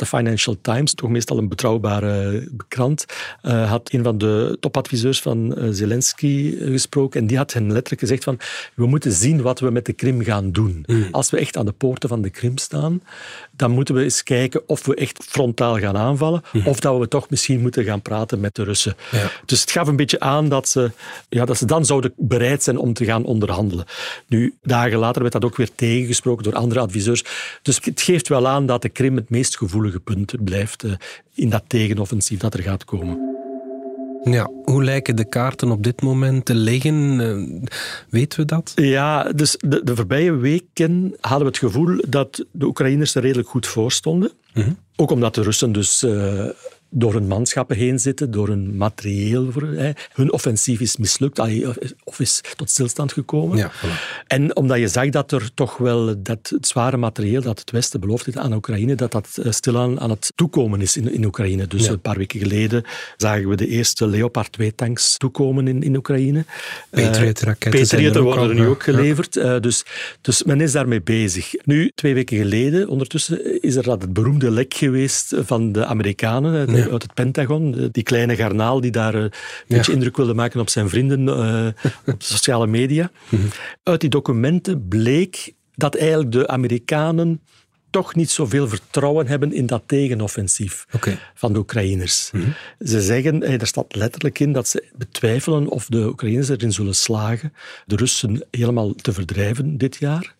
de 0.00 0.06
Financial 0.06 0.56
Times, 0.60 0.94
toch 0.94 1.10
meestal 1.10 1.38
een 1.38 1.48
betrouwbare 1.48 2.48
krant, 2.68 3.04
eh, 3.42 3.70
had 3.70 3.92
een 3.92 4.02
van 4.02 4.18
de 4.18 4.56
topadviseurs 4.60 5.20
van 5.20 5.56
eh, 5.56 5.68
Zelensky 5.70 6.56
gesproken 6.58 7.20
en 7.20 7.26
die 7.26 7.36
had 7.36 7.52
hen 7.52 7.66
letterlijk 7.66 8.00
gezegd 8.00 8.24
van 8.24 8.38
we 8.74 8.86
moeten 8.86 9.12
zien 9.12 9.42
wat 9.42 9.60
we 9.60 9.70
met 9.70 9.86
de 9.86 9.92
Krim 9.92 10.22
gaan 10.22 10.52
doen. 10.52 10.86
Als 11.10 11.30
we 11.30 11.38
echt 11.38 11.56
aan 11.56 11.66
de 11.66 11.72
poorten 11.72 12.08
van 12.08 12.22
de 12.22 12.30
Krim 12.30 12.58
staan, 12.58 13.02
dan 13.52 13.70
moeten 13.70 13.94
we 13.94 14.02
eens 14.02 14.22
kijken 14.22 14.68
of 14.68 14.86
we 14.86 14.94
echt 14.94 15.24
frontaal 15.24 15.78
gaan 15.78 15.96
aanvallen 15.96 16.42
of 16.64 16.80
dat 16.80 16.98
we 16.98 17.08
toch 17.08 17.30
misschien 17.30 17.60
moeten 17.60 17.84
gaan 17.84 18.02
praten 18.02 18.40
met 18.40 18.54
de 18.54 18.62
Russen. 18.62 18.96
Ja. 19.10 19.30
Dus 19.44 19.60
het 19.60 19.70
gaf 19.70 19.88
een 19.88 19.96
beetje 19.96 20.20
aan 20.20 20.48
dat 20.48 20.68
ze, 20.68 20.90
ja, 21.28 21.44
dat 21.44 21.56
ze 21.56 21.64
dan 21.64 21.84
zouden 21.84 22.12
bereid 22.16 22.62
zijn 22.62 22.78
om 22.78 22.92
te 22.92 23.04
gaan 23.04 23.24
onderhandelen. 23.24 23.84
Nu, 24.26 24.54
dagen 24.62 24.98
later 24.98 25.20
werd 25.20 25.32
dat 25.32 25.44
ook 25.44 25.56
weer 25.56 25.74
tegengesproken 25.74 26.44
door 26.44 26.54
andere 26.54 26.80
adviseurs. 26.80 27.24
Dus 27.62 27.78
het 27.82 28.02
geeft 28.02 28.28
wel 28.28 28.48
aan 28.48 28.66
dat 28.66 28.82
de 28.82 28.88
Krim 28.88 29.16
het 29.16 29.30
meest 29.30 29.56
gevoelige 29.90 30.34
punt 30.34 30.44
blijft 30.44 30.84
eh, 30.84 30.92
in 31.34 31.50
dat 31.50 31.62
tegenoffensief 31.66 32.38
dat 32.38 32.54
er 32.54 32.62
gaat 32.62 32.84
komen. 32.84 33.28
Ja, 34.24 34.50
hoe 34.64 34.84
lijken 34.84 35.16
de 35.16 35.24
kaarten 35.24 35.70
op 35.70 35.82
dit 35.82 36.02
moment 36.02 36.44
te 36.44 36.54
liggen? 36.54 37.20
Eh, 37.20 37.68
weten 38.08 38.40
we 38.40 38.44
dat? 38.44 38.72
Ja, 38.74 39.32
dus 39.32 39.56
de, 39.58 39.84
de 39.84 39.96
voorbije 39.96 40.32
weken 40.32 41.16
hadden 41.20 41.40
we 41.40 41.46
het 41.46 41.58
gevoel 41.58 42.00
dat 42.08 42.44
de 42.50 42.66
Oekraïners 42.66 43.14
er 43.14 43.22
redelijk 43.22 43.48
goed 43.48 43.66
voor 43.66 43.92
stonden. 43.92 44.32
Ook 44.96 45.10
omdat 45.10 45.34
de 45.34 45.42
Russen 45.42 45.72
dus 45.72 46.02
eh, 46.02 46.44
door 46.90 47.12
hun 47.12 47.26
manschappen 47.26 47.76
heen 47.76 47.98
zitten, 47.98 48.30
door 48.30 48.48
hun 48.48 48.76
materieel. 48.76 49.52
Voor, 49.52 49.62
hè. 49.62 49.90
Hun 50.12 50.32
offensief 50.32 50.80
is 50.80 50.96
mislukt, 50.96 51.38
of 52.04 52.20
is 52.20 52.40
tot 52.56 52.70
stilstand 52.70 53.12
gekomen. 53.12 53.56
Ja, 53.56 53.70
voilà. 53.72 54.24
En 54.26 54.56
omdat 54.56 54.78
je 54.78 54.88
zag 54.88 55.08
dat 55.08 55.32
er 55.32 55.50
toch 55.54 55.76
wel 55.76 56.22
dat 56.22 56.48
het 56.54 56.66
zware 56.66 56.96
materieel 56.96 57.42
dat 57.42 57.58
het 57.58 57.70
Westen 57.70 58.00
beloofd 58.00 58.24
heeft 58.26 58.38
aan 58.38 58.52
Oekraïne, 58.52 58.94
dat 58.94 59.12
dat 59.12 59.38
eh, 59.42 59.52
stilaan 59.52 60.00
aan 60.00 60.10
het 60.10 60.32
toekomen 60.34 60.80
is 60.80 60.96
in, 60.96 61.12
in 61.12 61.24
Oekraïne. 61.24 61.66
Dus 61.66 61.84
Ja. 61.84 61.90
een 61.90 62.00
paar 62.00 62.16
weken 62.16 62.40
geleden 62.40 62.84
zagen 63.16 63.48
we 63.48 63.56
de 63.56 63.66
eerste 63.66 64.06
Leopard 64.06 64.56
2-tanks 64.62 65.16
toekomen 65.16 65.68
in, 65.68 65.82
in 65.82 65.96
Oekraïne. 65.96 66.44
Patriot-raketten 66.90 67.98
Eh, 67.98 68.16
ook 68.16 68.22
worden 68.22 68.48
er 68.48 68.54
nu 68.54 68.66
ook 68.66 68.82
geleverd. 68.82 69.36
Eh, 69.36 69.60
dus, 69.60 69.84
dus 70.20 70.42
men 70.42 70.60
is 70.60 70.72
daarmee 70.72 71.02
bezig. 71.02 71.54
Nu, 71.64 71.90
twee 71.94 72.14
weken 72.14 72.36
geleden, 72.38 72.88
ondertussen, 72.88 73.62
is 73.62 73.76
er 73.76 73.82
dat 73.82 74.02
het 74.02 74.12
beroemde 74.12 74.50
lek 74.50 74.74
geweest 74.74 75.34
van 75.38 75.72
de 75.72 75.84
Amerikanen 75.86 76.68
Ja. 76.84 76.90
uit 76.90 77.02
het 77.02 77.14
Pentagon. 77.14 77.78
Eh, 77.78 77.84
Die 77.92 78.02
kleine 78.02 78.36
garnaal 78.36 78.80
die 78.80 78.90
daar 78.90 79.14
eh, 79.14 79.20
een 79.22 79.30
beetje 79.66 79.92
indruk 79.92 80.16
wilde 80.16 80.34
maken 80.34 80.60
op 80.60 80.68
zijn 80.68 80.88
vrienden 80.88 81.28
eh, 81.28 81.66
op 82.12 82.20
de 82.20 82.26
sociale 82.26 82.66
media. 82.66 83.10
Mhm. 83.28 83.42
Uit 83.82 84.00
die 84.00 84.10
documenten 84.10 84.88
bleek 84.88 85.52
dat 85.74 85.94
eigenlijk 85.96 86.32
de 86.32 86.48
Amerikanen 86.48 87.40
toch 87.90 88.14
niet 88.14 88.30
zoveel 88.30 88.68
vertrouwen 88.68 89.26
hebben 89.26 89.52
in 89.52 89.66
dat 89.66 89.82
tegenoffensief 89.86 90.86
van 91.34 91.52
de 91.52 91.58
Oekraïners. 91.58 92.30
Mhm. 92.32 92.50
Ze 92.80 93.00
zeggen, 93.00 93.42
eh, 93.42 93.60
er 93.60 93.66
staat 93.66 93.96
letterlijk 93.96 94.38
in 94.38 94.52
dat 94.52 94.68
ze 94.68 94.84
betwijfelen 94.96 95.68
of 95.68 95.86
de 95.86 96.06
Oekraïners 96.06 96.48
erin 96.48 96.72
zullen 96.72 96.94
slagen 96.94 97.52
de 97.86 97.96
Russen 97.96 98.46
helemaal 98.50 98.94
te 98.94 99.12
verdrijven 99.12 99.78
dit 99.78 99.96
jaar. 99.96 100.34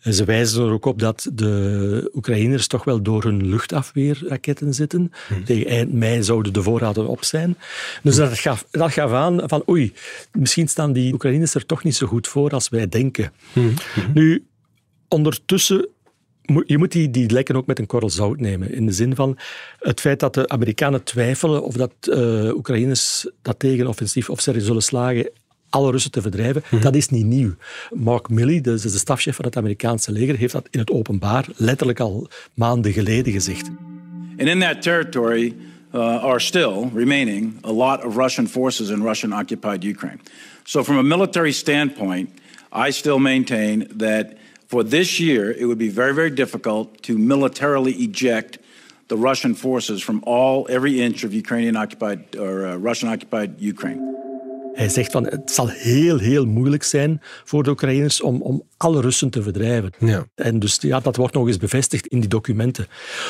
En 0.00 0.14
Ze 0.14 0.24
wijzen 0.24 0.64
er 0.64 0.72
ook 0.72 0.86
op 0.86 0.98
dat 0.98 1.30
de 1.32 2.10
Oekraïners 2.14 2.66
toch 2.66 2.84
wel 2.84 3.02
door 3.02 3.22
hun 3.22 3.48
luchtafweerraketten 3.48 4.74
zitten. 4.74 5.12
Mhm. 5.28 5.44
Tegen 5.44 5.66
eind 5.66 5.92
mei 5.92 6.22
zouden 6.22 6.52
de 6.52 6.62
voorraden 6.62 7.08
op 7.08 7.24
zijn. 7.24 7.56
Dus 8.02 8.16
dat 8.16 8.38
gaf, 8.38 8.66
dat 8.70 8.92
gaf 8.92 9.12
aan 9.12 9.42
van 9.46 9.62
oei, 9.68 9.92
misschien 10.32 10.68
staan 10.68 10.92
die 10.92 11.12
Oekraïners 11.12 11.54
er 11.54 11.66
toch 11.66 11.84
niet 11.84 11.96
zo 11.96 12.06
goed 12.06 12.28
voor 12.28 12.50
als 12.50 12.68
wij 12.68 12.88
denken. 12.88 13.32
Mhm. 13.52 13.68
Nu, 14.14 14.46
ondertussen 15.08 15.88
je 16.66 16.78
moet 16.78 16.92
die, 16.92 17.10
die 17.10 17.30
lekken 17.30 17.56
ook 17.56 17.66
met 17.66 17.78
een 17.78 17.86
korrel 17.86 18.10
zout 18.10 18.40
nemen. 18.40 18.72
In 18.72 18.86
de 18.86 18.92
zin 18.92 19.14
van 19.14 19.38
het 19.78 20.00
feit 20.00 20.20
dat 20.20 20.34
de 20.34 20.48
Amerikanen 20.48 21.02
twijfelen 21.02 21.62
of 21.62 21.74
dat 21.74 21.92
eh 22.00 22.54
Oekraïners 22.54 23.30
dat 23.42 23.58
tegenoffensief, 23.58 24.30
of 24.30 24.40
ze 24.40 24.50
erin 24.50 24.62
zullen 24.62 24.82
slagen 24.82 25.30
alle 25.70 25.90
Russen 25.90 26.10
te 26.10 26.22
verdrijven, 26.22 26.62
dat 26.80 26.94
is 26.94 27.08
niet 27.08 27.26
nieuw. 27.26 27.54
Mark 27.90 28.28
Milley, 28.28 28.60
de, 28.60 28.80
de 28.80 28.88
stafchef 28.88 29.36
van 29.36 29.44
het 29.44 29.56
Amerikaanse 29.56 30.12
leger, 30.12 30.36
heeft 30.36 30.52
dat 30.52 30.68
in 30.70 30.78
het 30.78 30.90
openbaar 30.90 31.46
letterlijk 31.56 32.00
al 32.00 32.28
maanden 32.54 32.92
geleden 32.92 33.32
gezegd. 33.32 33.70
And 34.38 34.48
in 34.48 34.60
that 34.60 34.82
territory 34.82 35.54
uh, 35.94 36.24
are 36.24 36.40
still 36.40 36.90
remaining 36.94 37.54
a 37.64 37.72
lot 37.72 38.04
of 38.04 38.16
Russian 38.16 38.46
forces 38.46 38.88
in 38.88 39.02
Russian 39.02 39.32
occupied 39.32 39.84
Ukraine. 39.84 40.18
So, 40.64 40.84
from 40.84 40.98
a 40.98 41.02
military 41.02 41.52
standpoint, 41.52 42.30
I 42.88 42.92
still 42.92 43.18
maintain 43.18 43.88
that 43.96 44.26
for 44.68 44.84
this 44.84 45.18
year 45.18 45.50
it 45.50 45.64
would 45.64 45.78
be 45.78 45.88
very, 45.88 46.14
very 46.14 46.30
difficult 46.30 47.02
to 47.02 47.18
militarily 47.18 47.92
eject 47.92 48.58
the 49.08 49.16
Russian 49.16 49.54
forces 49.54 50.02
from 50.02 50.22
all, 50.26 50.66
every 50.68 51.00
inch 51.00 51.24
of 51.24 51.32
Ukrainian 51.32 51.76
occupied 51.76 52.36
or 52.36 52.66
uh, 52.66 52.76
Russian 52.76 53.08
occupied 53.08 53.58
Ukraine. 53.58 54.17
Hij 54.78 54.88
zegt 54.88 55.12
van 55.12 55.24
het 55.24 55.50
zal 55.50 55.68
heel, 55.68 56.18
heel 56.18 56.46
moeilijk 56.46 56.82
zijn 56.82 57.20
voor 57.44 57.62
de 57.62 57.70
Oekraïners 57.70 58.20
om, 58.20 58.42
om 58.42 58.62
alle 58.76 59.00
Russen 59.00 59.30
te 59.30 59.42
verdrijven. 59.42 59.92
Ja. 59.98 60.26
En 60.34 60.58
dus 60.58 60.78
ja, 60.80 61.00
dat 61.00 61.16
wordt 61.16 61.34
nog 61.34 61.46
eens 61.46 61.56
bevestigd 61.56 62.06
in 62.06 62.20
die 62.20 62.28
documenten. 62.28 62.86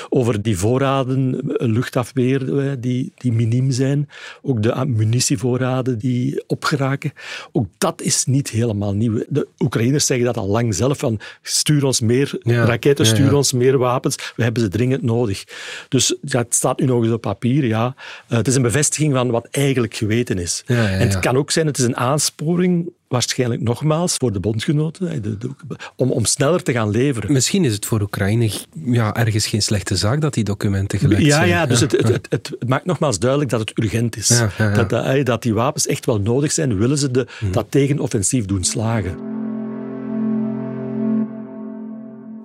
Over 0.09 0.43
die 0.43 0.59
voorraden, 0.59 1.41
eh, 1.41 1.69
luchtafweer, 1.69 2.59
eh, 2.59 2.73
die, 2.79 3.12
die 3.15 3.33
miniem 3.33 3.71
zijn. 3.71 4.09
Ook 4.43 4.62
de 4.62 4.85
munitievoorraden 4.87 5.99
die 5.99 6.45
opgeraken. 6.47 7.12
Ook 7.52 7.67
dat 7.78 8.02
is 8.02 8.25
niet 8.25 8.50
helemaal 8.50 8.95
nieuw. 8.95 9.25
De 9.28 9.49
Oekraïners 9.59 10.07
zeggen 10.07 10.26
dat 10.26 10.37
al 10.37 10.49
lang 10.49 10.75
zelf. 10.75 10.99
Van, 10.99 11.21
stuur 11.43 11.85
ons 11.85 12.00
meer 12.00 12.38
Ja, 12.43 12.64
raketten, 12.64 13.07
stuur 13.07 13.31
ja. 13.31 13.35
ons 13.35 13.52
meer 13.52 13.78
wapens. 13.78 14.17
We 14.37 14.43
hebben 14.43 14.62
ze 14.62 14.69
dringend 14.69 15.02
nodig. 15.02 15.45
Dus 15.88 16.17
het 16.21 16.55
staat 16.55 16.81
nu 16.81 16.87
nog 16.87 17.02
eens 17.02 17.12
op 17.12 17.21
papier. 17.21 17.64
Ja. 17.64 17.95
Eh, 18.28 18.37
het 18.37 18.49
is 18.49 18.55
een 18.55 18.62
bevestiging 18.62 19.14
van 19.14 19.31
wat 19.31 19.49
eigenlijk 19.50 19.95
geweten 19.95 20.38
is. 20.38 20.62
Ja, 20.67 20.83
ja, 20.83 20.88
En 20.88 21.09
het 21.09 21.19
kan 21.19 21.37
ook 21.38 21.50
zijn, 21.50 21.66
het 21.66 21.78
is 21.78 21.85
een 21.85 21.97
aansporing, 21.97 22.90
waarschijnlijk 23.09 23.61
nogmaals, 23.62 24.14
voor 24.16 24.33
de 24.33 24.40
bondgenoten, 24.40 25.23
de- 25.23 25.38
de- 25.38 25.50
om, 25.97 26.11
om 26.12 26.25
sneller 26.25 26.62
te 26.62 26.73
gaan 26.73 26.90
leveren. 26.90 27.33
Misschien 27.33 27.64
is 27.64 27.73
het 27.73 27.87
voor 27.87 28.00
Oekraïne 28.00 28.50
ja, 28.85 29.14
ergens 29.14 29.47
geen 29.47 29.62
slechte 29.62 29.97
zaak 29.97 30.21
dat 30.21 30.35
die 30.35 30.45
documenten 30.45 30.99
gelekt 30.99 31.23
Ja, 31.23 31.37
zijn. 31.37 31.49
ja, 31.49 31.66
dus 31.66 31.80
Het, 31.80 31.92
het, 31.92 32.07
het, 32.09 32.28
het 32.59 32.68
maakt 32.68 32.85
nogmaals 32.85 33.18
duidelijk 33.18 33.50
dat 33.50 33.61
het 33.61 33.73
urgent 33.78 34.16
is. 34.16 34.28
Ja, 34.28 34.50
ja, 34.59 34.68
ja. 34.68 34.75
Dat, 34.75 34.90
dat, 34.90 35.04
hè, 35.04 35.23
dat 35.23 35.42
die 35.42 35.54
wapens 35.54 35.87
echt 35.87 36.07
wel 36.07 36.21
nodig 36.21 36.52
zijn, 36.52 36.78
willen 36.78 36.99
ze 36.99 37.11
de, 37.11 37.26
dat 37.52 37.66
tegenoffensief 37.68 38.45
doen 38.47 38.64
slagen. 38.64 39.16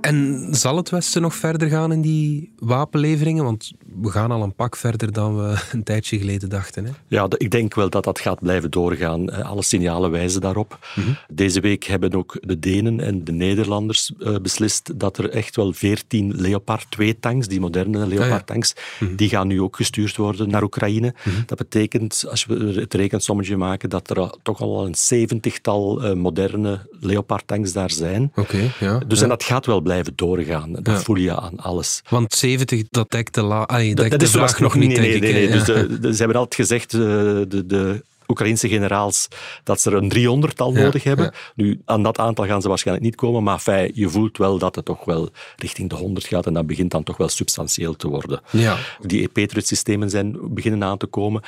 En 0.03 0.48
zal 0.51 0.77
het 0.77 0.89
Westen 0.89 1.22
nog 1.22 1.36
verder 1.36 1.69
gaan 1.69 1.91
in 1.91 2.01
die 2.01 2.51
wapenleveringen? 2.60 3.43
Want 3.43 3.72
we 4.01 4.10
gaan 4.10 4.31
al 4.31 4.43
een 4.43 4.55
pak 4.55 4.75
verder 4.75 5.12
dan 5.12 5.38
we 5.38 5.55
een 5.72 5.83
tijdje 5.83 6.17
geleden 6.17 6.50
dachten. 6.50 6.86
Hè? 6.86 6.91
Ja, 7.07 7.27
ik 7.38 7.51
denk 7.51 7.75
wel 7.75 7.89
dat 7.89 8.03
dat 8.03 8.19
gaat 8.19 8.39
blijven 8.39 8.72
doorgaan. 8.72 9.43
Alle 9.43 9.63
signalen 9.63 10.12
wijzen 10.12 10.41
daarop. 10.41 10.79
Mhm. 10.95 11.07
Deze 11.33 11.60
week 11.60 11.83
hebben 11.83 12.13
ook 12.13 12.38
de 12.41 12.60
Denen 12.60 13.00
en 13.00 13.24
de 13.24 13.31
Nederlanders 13.31 14.12
eh, 14.19 14.36
beslist 14.41 15.00
dat 15.00 15.17
er 15.17 15.29
echt 15.29 15.55
wel 15.55 15.74
14 15.74 16.33
Leopard 16.36 16.86
2-tanks, 16.89 17.48
die 17.48 17.60
moderne 17.60 18.07
Leopard-tanks, 18.07 18.74
Mhm. 19.00 19.15
die 19.15 19.29
gaan 19.29 19.48
nu 19.48 19.62
ook 19.62 19.75
gestuurd 19.75 20.15
worden 20.17 20.50
naar 20.50 20.63
Oekraïne. 20.63 21.13
Dat 21.45 21.57
betekent, 21.57 22.25
als 22.29 22.45
we 22.45 22.55
het 22.55 22.93
rekensommetje 22.93 23.57
maken, 23.57 23.89
dat 23.89 24.10
er 24.10 24.29
toch 24.41 24.62
al 24.62 24.86
een 24.86 24.95
zeventigtal 24.95 26.03
eh, 26.03 26.13
moderne 26.13 26.88
Leopard-tanks 27.00 27.74
daar 27.74 27.91
zijn. 27.91 28.31
Oké, 28.36 28.72
ja. 28.79 28.98
Dus 29.07 29.17
ja. 29.17 29.24
en 29.24 29.29
dat 29.29 29.43
gaat 29.43 29.65
wel 29.65 29.75
blijven 29.75 29.91
doorgaan. 30.15 30.73
Dat 30.73 30.85
Ja. 30.88 31.00
voel 31.00 31.15
je 31.15 31.39
aan 31.39 31.59
alles. 31.59 32.01
Want 32.09 32.33
70, 32.33 32.83
dat 32.89 33.12
dekt 33.12 33.33
de, 33.33 33.41
la, 33.41 33.65
dekt 33.65 33.97
Dat 33.97 34.19
de 34.19 34.25
is 34.25 34.31
vraag 34.31 34.59
nog 34.59 34.75
niet, 34.75 34.97
nee, 34.97 35.19
nee, 35.19 35.33
nee. 35.33 35.47
Dus 35.47 35.65
Ja. 35.67 35.73
de, 35.73 36.00
de- 36.00 36.12
ze 36.13 36.17
hebben 36.17 36.38
altijd 36.38 36.55
gezegd, 36.62 36.93
eh, 36.93 37.00
de, 37.00 37.63
de 37.65 38.03
Oekraïnse 38.27 38.67
generaals 38.69 39.27
dat 39.63 39.81
ze 39.81 39.89
er 39.89 39.95
een 39.97 40.09
driehonderdtal 40.09 40.71
nodig 40.71 41.03
hebben. 41.03 41.25
ja. 41.25 41.31
Nu, 41.55 41.81
aan 41.85 42.03
dat 42.03 42.17
aantal 42.19 42.45
gaan 42.45 42.62
ze 42.62 42.67
waarschijnlijk 42.67 43.05
niet 43.05 43.15
komen, 43.15 43.43
maar 43.43 43.59
fijn, 43.59 43.91
je 43.93 44.09
voelt 44.09 44.38
wel 44.38 44.57
dat 44.57 44.75
het 44.75 44.85
toch 44.85 45.05
wel 45.05 45.29
richting 45.55 45.89
de 45.89 45.95
100 45.95 46.25
gaat 46.25 46.45
en 46.45 46.53
dat 46.53 46.67
begint 46.67 46.91
dan 46.91 47.03
toch 47.03 47.17
wel 47.17 47.29
substantieel 47.29 47.95
te 47.95 48.07
worden. 48.07 48.41
Ja. 48.51 48.77
Die 49.01 49.27
Patriot-systemen 49.29 50.09
zijn 50.09 50.38
beginnen 50.53 50.83
aan 50.83 50.97
te 50.97 51.05
komen. 51.05 51.41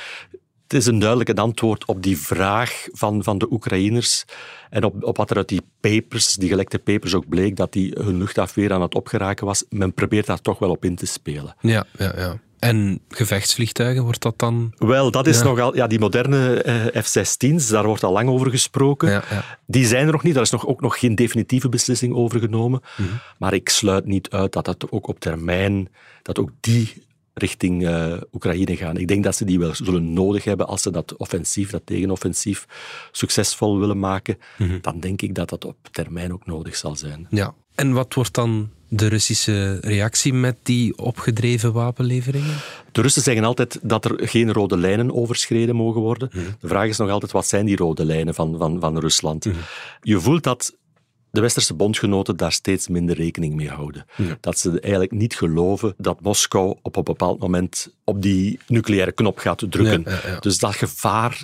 Het 0.66 0.74
is 0.74 0.86
een 0.86 0.98
duidelijk 0.98 1.38
antwoord 1.38 1.84
op 1.84 2.02
die 2.02 2.18
vraag 2.18 2.86
van, 2.92 3.22
van 3.22 3.38
de 3.38 3.52
Oekraïners 3.52 4.24
en 4.70 4.84
op, 4.84 5.04
op 5.04 5.16
wat 5.16 5.30
er 5.30 5.36
uit 5.36 5.48
die 5.48 5.62
papers, 5.80 6.34
die 6.34 6.48
gelekte 6.48 6.78
papers 6.78 7.14
ook 7.14 7.28
bleek, 7.28 7.56
dat 7.56 7.72
die 7.72 7.96
hun 8.00 8.18
luchtafweer 8.18 8.72
aan 8.72 8.82
het 8.82 8.94
opgeraken 8.94 9.46
was. 9.46 9.64
Men 9.68 9.94
probeert 9.94 10.26
daar 10.26 10.40
toch 10.40 10.58
wel 10.58 10.70
op 10.70 10.84
in 10.84 10.96
te 10.96 11.06
spelen. 11.06 11.56
Ja, 11.60 11.84
ja, 11.98 12.12
ja. 12.16 12.38
En 12.58 13.00
gevechtsvliegtuigen, 13.08 14.02
wordt 14.02 14.22
dat 14.22 14.38
dan... 14.38 14.72
Wel, 14.76 15.10
dat 15.10 15.26
is 15.26 15.38
Ja. 15.38 15.44
nogal... 15.44 15.76
Ja, 15.76 15.86
die 15.86 15.98
moderne 15.98 16.62
eh, 16.62 17.02
F-16's, 17.02 17.68
daar 17.68 17.86
wordt 17.86 18.04
al 18.04 18.12
lang 18.12 18.28
over 18.28 18.50
gesproken. 18.50 19.10
Ja, 19.10 19.22
ja. 19.30 19.44
Die 19.66 19.86
zijn 19.86 20.06
er 20.06 20.12
nog 20.12 20.22
niet. 20.22 20.34
Daar 20.34 20.42
is 20.42 20.50
nog, 20.50 20.66
ook 20.66 20.80
nog 20.80 20.98
geen 20.98 21.14
definitieve 21.14 21.68
beslissing 21.68 22.14
over 22.14 22.40
genomen. 22.40 22.80
Mhm. 22.96 23.08
Maar 23.38 23.54
ik 23.54 23.68
sluit 23.68 24.04
niet 24.04 24.30
uit 24.30 24.52
dat 24.52 24.64
dat 24.64 24.90
ook 24.90 25.08
op 25.08 25.20
termijn... 25.20 25.88
Dat 26.22 26.38
ook 26.38 26.50
die 26.60 27.05
richting 27.38 27.86
eh, 27.86 28.12
Oekraïne 28.32 28.76
gaan. 28.76 28.96
Ik 28.96 29.08
denk 29.08 29.24
dat 29.24 29.36
ze 29.36 29.44
die 29.44 29.58
wel 29.58 29.74
zullen 29.74 30.12
nodig 30.12 30.44
hebben 30.44 30.66
als 30.66 30.82
ze 30.82 30.90
dat 30.90 31.16
offensief, 31.16 31.70
dat 31.70 31.82
tegenoffensief, 31.84 32.66
succesvol 33.12 33.78
willen 33.78 33.98
maken. 33.98 34.38
Mhm. 34.58 34.78
Dan 34.80 35.00
denk 35.00 35.22
ik 35.22 35.34
dat 35.34 35.48
dat 35.48 35.64
op 35.64 35.76
termijn 35.90 36.32
ook 36.32 36.46
nodig 36.46 36.76
zal 36.76 36.96
zijn. 36.96 37.26
Ja. 37.30 37.54
En 37.74 37.92
wat 37.92 38.14
wordt 38.14 38.34
dan 38.34 38.70
de 38.88 39.06
Russische 39.06 39.78
reactie 39.80 40.32
met 40.32 40.56
die 40.62 40.98
opgedreven 40.98 41.72
wapenleveringen? 41.72 42.56
De 42.92 43.00
Russen 43.00 43.22
zeggen 43.22 43.44
altijd 43.44 43.78
dat 43.82 44.04
er 44.04 44.28
geen 44.28 44.52
rode 44.52 44.76
lijnen 44.76 45.14
overschreden 45.14 45.76
mogen 45.76 46.00
worden. 46.00 46.30
De 46.60 46.68
vraag 46.68 46.88
is 46.88 46.96
nog 46.96 47.10
altijd, 47.10 47.32
wat 47.32 47.46
zijn 47.46 47.66
die 47.66 47.76
rode 47.76 48.04
lijnen 48.04 48.34
van, 48.34 48.58
van, 48.58 48.80
van 48.80 48.98
Rusland? 48.98 49.48
Je 50.00 50.20
voelt 50.20 50.42
dat 50.42 50.76
de 51.30 51.40
westerse 51.40 51.74
bondgenoten 51.74 52.36
daar 52.36 52.52
steeds 52.52 52.88
minder 52.88 53.16
rekening 53.16 53.54
mee 53.54 53.68
houden. 53.68 54.06
Dat 54.40 54.58
ze 54.58 54.80
eigenlijk 54.80 55.12
niet 55.12 55.34
geloven 55.34 55.94
dat 55.98 56.20
Moskou 56.20 56.76
op 56.82 56.96
een 56.96 57.04
bepaald 57.04 57.38
moment 57.38 57.94
op 58.04 58.22
die 58.22 58.58
nucleaire 58.66 59.12
knop 59.12 59.38
gaat 59.38 59.58
drukken. 59.68 60.02
Ja, 60.04 60.10
ja, 60.10 60.30
ja. 60.30 60.38
Dus 60.38 60.58
dat 60.58 60.74
gevaar 60.74 61.42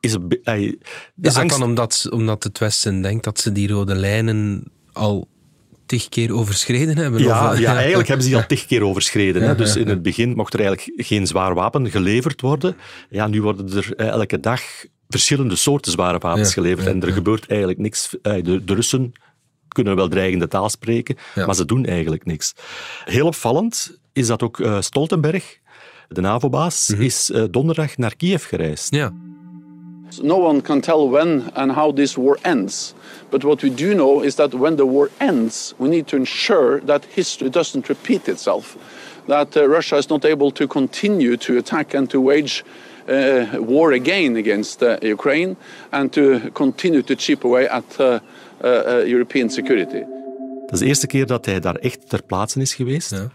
is... 0.00 0.12
een 0.12 0.28
Is 0.42 0.76
dat 1.14 1.36
angst- 1.36 1.58
dan 1.58 1.68
omdat, 1.68 2.06
omdat 2.10 2.44
het 2.44 2.58
Westen 2.58 3.02
denkt 3.02 3.24
dat 3.24 3.40
ze 3.40 3.52
die 3.52 3.68
rode 3.68 3.94
lijnen 3.94 4.64
al 4.92 5.28
tig 5.86 6.08
keer 6.08 6.34
overschreden 6.34 6.96
hebben? 6.96 7.22
Ja, 7.22 7.52
Of, 7.52 7.58
ja, 7.58 7.74
eigenlijk 7.84 8.08
hebben 8.08 8.26
ze 8.26 8.32
die 8.32 8.40
al 8.40 8.46
tig 8.46 8.66
keer 8.66 8.82
overschreden. 8.82 9.42
Hè. 9.42 9.54
Dus 9.54 9.76
in 9.76 9.88
het 9.88 10.02
begin 10.02 10.34
mocht 10.34 10.54
er 10.54 10.60
eigenlijk 10.60 11.06
geen 11.06 11.26
zwaar 11.26 11.54
wapen 11.54 11.90
geleverd 11.90 12.40
worden. 12.40 12.76
Ja, 13.10 13.26
nu 13.26 13.42
worden 13.42 13.76
er 13.76 13.94
eh, 13.96 14.06
elke 14.08 14.40
dag 14.40 14.62
verschillende 15.08 15.56
soorten 15.56 15.92
zware 15.92 16.18
wapens 16.18 16.48
Ja, 16.48 16.54
geleverd. 16.54 16.86
ja, 16.86 16.92
en 16.92 17.00
er 17.02 17.08
ja. 17.08 17.14
gebeurt 17.14 17.48
eigenlijk 17.48 17.78
niks. 17.80 18.16
Eh, 18.22 18.42
De, 18.42 18.64
de 18.64 18.74
Russen 18.74 19.12
kunnen 19.68 19.96
wel 19.96 20.08
dreigende 20.08 20.48
taal 20.48 20.68
spreken, 20.68 21.16
Ja. 21.34 21.46
maar 21.46 21.54
ze 21.54 21.64
doen 21.64 21.84
eigenlijk 21.84 22.24
niks. 22.26 22.54
Heel 23.04 23.26
opvallend 23.26 23.98
is 24.12 24.26
dat 24.26 24.42
ook 24.42 24.60
eh, 24.60 24.80
Stoltenberg, 24.80 25.58
de 26.08 26.20
NAVO-baas, 26.20 26.88
Mhm. 26.88 27.02
is 27.02 27.30
eh, 27.30 27.44
donderdag 27.50 27.96
naar 27.96 28.16
Kiev 28.16 28.44
gereisd. 28.48 28.94
Ja. 28.94 29.12
No 30.22 30.36
one 30.48 30.60
can 30.60 30.80
tell 30.80 31.08
when 31.08 31.42
and 31.54 31.72
how 31.72 31.92
this 31.96 32.14
war 32.14 32.38
ends. 32.42 32.94
But 33.30 33.42
what 33.42 33.60
we 33.60 33.74
do 33.74 33.92
know 33.94 34.22
is 34.24 34.34
that 34.34 34.52
when 34.52 34.76
the 34.76 34.86
war 34.86 35.10
ends, 35.16 35.74
we 35.76 35.88
need 35.88 36.06
to 36.06 36.16
ensure 36.16 36.80
that 36.86 37.04
history 37.14 37.50
doesn't 37.50 37.86
repeat 37.86 38.28
itself. 38.28 38.76
That 39.26 39.56
uh, 39.56 39.64
Russia 39.66 39.96
is 39.96 40.06
not 40.06 40.24
able 40.24 40.52
to 40.52 40.66
continue 40.66 41.36
to 41.36 41.56
attack 41.56 41.94
and 41.94 42.08
to 42.10 42.20
wage 42.24 42.62
war 43.66 43.92
again 43.92 44.36
against 44.36 44.82
uh, 44.82 44.96
Ukraine 45.02 45.56
and 45.90 46.12
to 46.12 46.38
continue 46.52 47.02
to 47.02 47.14
chip 47.16 47.44
away 47.44 47.66
at 47.66 47.84
uh, 48.00 48.06
uh, 48.06 48.18
uh, 48.62 49.08
European 49.08 49.50
security. 49.50 50.02
Dat 50.66 50.72
is 50.72 50.78
de 50.78 50.86
eerste 50.86 51.06
keer 51.06 51.26
dat 51.26 51.46
hij 51.46 51.60
daar 51.60 51.74
echt 51.74 52.08
ter 52.08 52.22
plaatse 52.22 52.60
is 52.60 52.74
geweest. 52.74 53.10
Ja. 53.10 53.30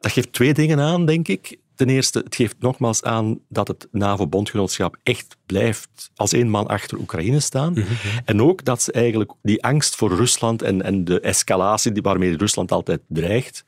Dat 0.00 0.12
geeft 0.12 0.32
twee 0.32 0.54
dingen 0.54 0.80
aan, 0.80 1.06
denk 1.06 1.28
ik. 1.28 1.56
Ten 1.74 1.88
eerste, 1.88 2.18
het 2.18 2.34
geeft 2.34 2.56
nogmaals 2.58 3.02
aan 3.02 3.38
dat 3.48 3.68
het 3.68 3.88
NAVO-bondgenootschap 3.90 4.96
echt 5.02 5.36
blijft 5.46 6.10
als 6.14 6.32
één 6.32 6.48
man 6.48 6.66
achter 6.66 6.98
Oekraïne 6.98 7.40
staan. 7.40 7.74
En 8.24 8.42
ook 8.42 8.64
dat 8.64 8.82
ze 8.82 8.92
eigenlijk 8.92 9.32
die 9.42 9.62
angst 9.62 9.96
voor 9.96 10.14
Rusland 10.14 10.62
en, 10.62 10.82
en 10.82 11.04
de 11.04 11.20
escalatie 11.20 11.92
die, 11.92 12.02
waarmee 12.02 12.36
Rusland 12.36 12.72
altijd 12.72 13.00
dreigt, 13.08 13.64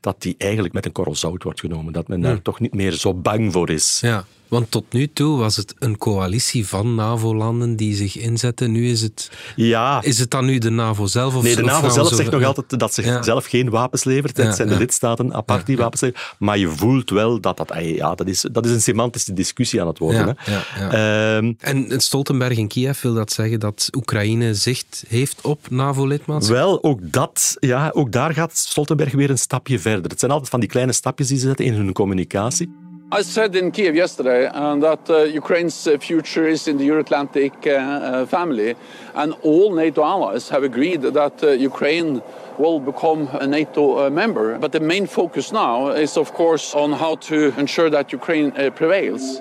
dat 0.00 0.22
die 0.22 0.34
eigenlijk 0.38 0.74
met 0.74 0.84
een 0.84 0.92
korrel 0.92 1.14
zout 1.14 1.42
wordt 1.42 1.60
genomen. 1.60 1.92
Dat 1.92 2.08
men 2.08 2.20
daar 2.20 2.42
toch 2.42 2.60
niet 2.60 2.74
meer 2.74 2.92
zo 2.92 3.14
bang 3.14 3.52
voor 3.52 3.70
is. 3.70 3.98
ja, 4.02 4.24
want 4.48 4.70
tot 4.70 4.92
nu 4.92 5.12
toe 5.12 5.38
was 5.38 5.56
het 5.56 5.74
een 5.78 5.98
coalitie 5.98 6.66
van 6.66 6.94
NAVO-landen 6.94 7.76
die 7.76 7.94
zich 7.94 8.18
inzetten. 8.18 8.72
Nu 8.72 8.88
is 8.88 9.02
het... 9.02 9.30
Ja, 9.56 10.02
Is 10.02 10.18
het 10.18 10.30
dan 10.30 10.44
nu 10.44 10.58
de 10.58 10.70
NAVO 10.70 11.06
zelf? 11.06 11.34
Of, 11.36 11.42
Nee, 11.42 11.56
de 11.56 11.62
NAVO 11.62 11.88
zelf 11.88 12.14
zegt 12.14 12.30
nog 12.30 12.44
altijd 12.44 12.80
dat 12.80 12.94
ze 12.94 13.02
Ja. 13.02 13.22
zelf 13.22 13.46
geen 13.46 13.70
wapens 13.70 14.04
levert. 14.04 14.36
Het 14.36 14.46
Ja, 14.46 14.52
zijn 14.54 14.68
de 14.68 14.76
lidstaten 14.76 15.34
apart 15.34 15.66
die 15.66 15.76
wapens 15.76 16.00
leveren. 16.00 16.24
Maar 16.38 16.58
je 16.58 16.68
voelt 16.68 17.10
wel 17.10 17.40
dat 17.40 17.56
dat... 17.56 17.72
Ja, 17.82 18.14
dat, 18.14 18.26
is, 18.26 18.44
dat 18.52 18.64
is 18.64 18.70
een 18.70 18.82
semantische 18.82 19.32
discussie 19.32 19.80
aan 19.80 19.86
het 19.86 19.98
worden. 19.98 20.36
Hè. 20.38 21.36
Ehm, 21.36 21.52
En 21.58 22.00
Stoltenberg 22.00 22.56
in 22.58 22.68
Kiev 22.68 23.02
wil 23.02 23.14
dat 23.14 23.32
zeggen 23.32 23.60
dat 23.60 23.88
Oekraïne 23.96 24.54
zicht 24.54 25.04
heeft 25.08 25.40
op 25.40 25.70
NAVO-lidmaatschap? 25.70 26.56
Wel, 26.56 26.82
ook, 26.82 26.98
dat, 27.02 27.56
ja, 27.60 27.90
ook 27.94 28.12
daar 28.12 28.32
gaat 28.34 28.56
Stoltenberg 28.56 29.12
weer 29.12 29.30
een 29.30 29.38
stapje 29.38 29.78
verder. 29.78 30.10
Het 30.10 30.18
zijn 30.20 30.30
altijd 30.30 30.50
van 30.50 30.60
die 30.60 30.68
kleine 30.68 30.92
stapjes 30.92 31.28
die 31.28 31.38
ze 31.38 31.46
zetten 31.46 31.64
in 31.64 31.74
hun 31.74 31.92
communicatie. 31.92 32.74
I 33.12 33.22
said 33.22 33.54
in 33.54 33.70
Kiev 33.70 33.94
yesterday 33.94 34.46
uh, 34.46 34.74
that 34.80 35.08
uh, 35.08 35.22
Ukraine's 35.22 35.86
uh, 35.86 35.96
future 35.98 36.48
is 36.48 36.66
in 36.66 36.76
the 36.76 36.84
Euro-Atlantic 36.84 37.52
uh, 37.64 37.70
uh, 37.70 38.26
family, 38.26 38.74
and 39.14 39.32
all 39.42 39.72
NATO 39.72 40.02
allies 40.02 40.48
have 40.48 40.64
agreed 40.64 41.02
that 41.02 41.42
uh, 41.42 41.50
Ukraine 41.50 42.20
will 42.58 42.80
become 42.80 43.28
a 43.40 43.46
NATO 43.46 44.06
uh, 44.06 44.10
member. 44.10 44.58
But 44.58 44.72
the 44.72 44.80
main 44.80 45.06
focus 45.06 45.52
now 45.52 45.90
is, 45.90 46.16
of 46.16 46.32
course, 46.32 46.74
on 46.74 46.92
how 46.92 47.14
to 47.28 47.52
ensure 47.56 47.90
that 47.90 48.12
Ukraine 48.12 48.52
uh, 48.58 48.72
prevails. 48.74 49.40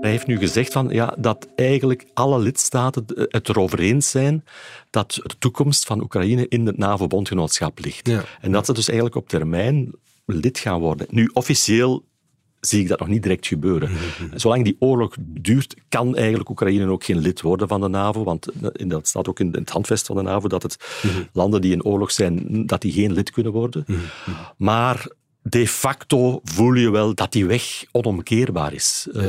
Hij 0.00 0.10
heeft 0.10 0.26
nu 0.26 0.38
gezegd 0.38 0.72
van, 0.72 0.88
ja, 0.88 1.14
dat 1.18 1.48
eigenlijk 1.54 2.06
alle 2.14 2.38
lidstaten 2.38 3.04
het 3.28 3.48
erover 3.48 3.78
eens 3.78 4.10
zijn 4.10 4.44
dat 4.90 5.20
de 5.22 5.34
toekomst 5.38 5.86
van 5.86 6.02
Oekraïne 6.02 6.48
in 6.48 6.66
het 6.66 6.78
NAVO-bondgenootschap 6.78 7.78
ligt. 7.78 8.08
Ja. 8.08 8.24
En 8.40 8.52
dat 8.52 8.66
ze 8.66 8.72
dus 8.72 8.86
eigenlijk 8.86 9.16
op 9.16 9.28
termijn 9.28 9.92
lid 10.24 10.58
gaan 10.58 10.80
worden. 10.80 11.06
Nu, 11.10 11.30
officieel 11.32 12.02
zie 12.68 12.80
ik 12.80 12.88
dat 12.88 12.98
nog 12.98 13.08
niet 13.08 13.22
direct 13.22 13.46
gebeuren. 13.46 13.90
Zolang 14.34 14.64
die 14.64 14.76
oorlog 14.78 15.16
duurt, 15.20 15.74
kan 15.88 16.16
eigenlijk 16.16 16.48
Oekraïne 16.48 16.88
ook 16.90 17.04
geen 17.04 17.18
lid 17.18 17.40
worden 17.40 17.68
van 17.68 17.80
de 17.80 17.88
NAVO, 17.88 18.24
want 18.24 18.46
eh, 18.46 18.88
dat 18.88 19.08
staat 19.08 19.28
ook 19.28 19.40
in 19.40 19.52
het 19.52 19.70
handvest 19.70 20.06
van 20.06 20.16
de 20.16 20.22
NAVO, 20.22 20.48
dat 20.48 20.62
het 20.62 20.76
landen 21.32 21.60
die 21.60 21.72
in 21.72 21.84
oorlog 21.84 22.10
zijn, 22.10 22.66
dat 22.66 22.80
die 22.80 22.92
geen 22.92 23.12
lid 23.12 23.30
kunnen 23.30 23.52
worden. 23.52 23.86
Maar 24.56 25.08
de 25.48 25.68
facto 25.68 26.40
voel 26.44 26.72
je 26.72 26.90
wel 26.90 27.14
dat 27.14 27.32
die 27.32 27.46
weg 27.46 27.84
onomkeerbaar 27.90 28.72
is. 28.72 29.08
Eh, 29.14 29.22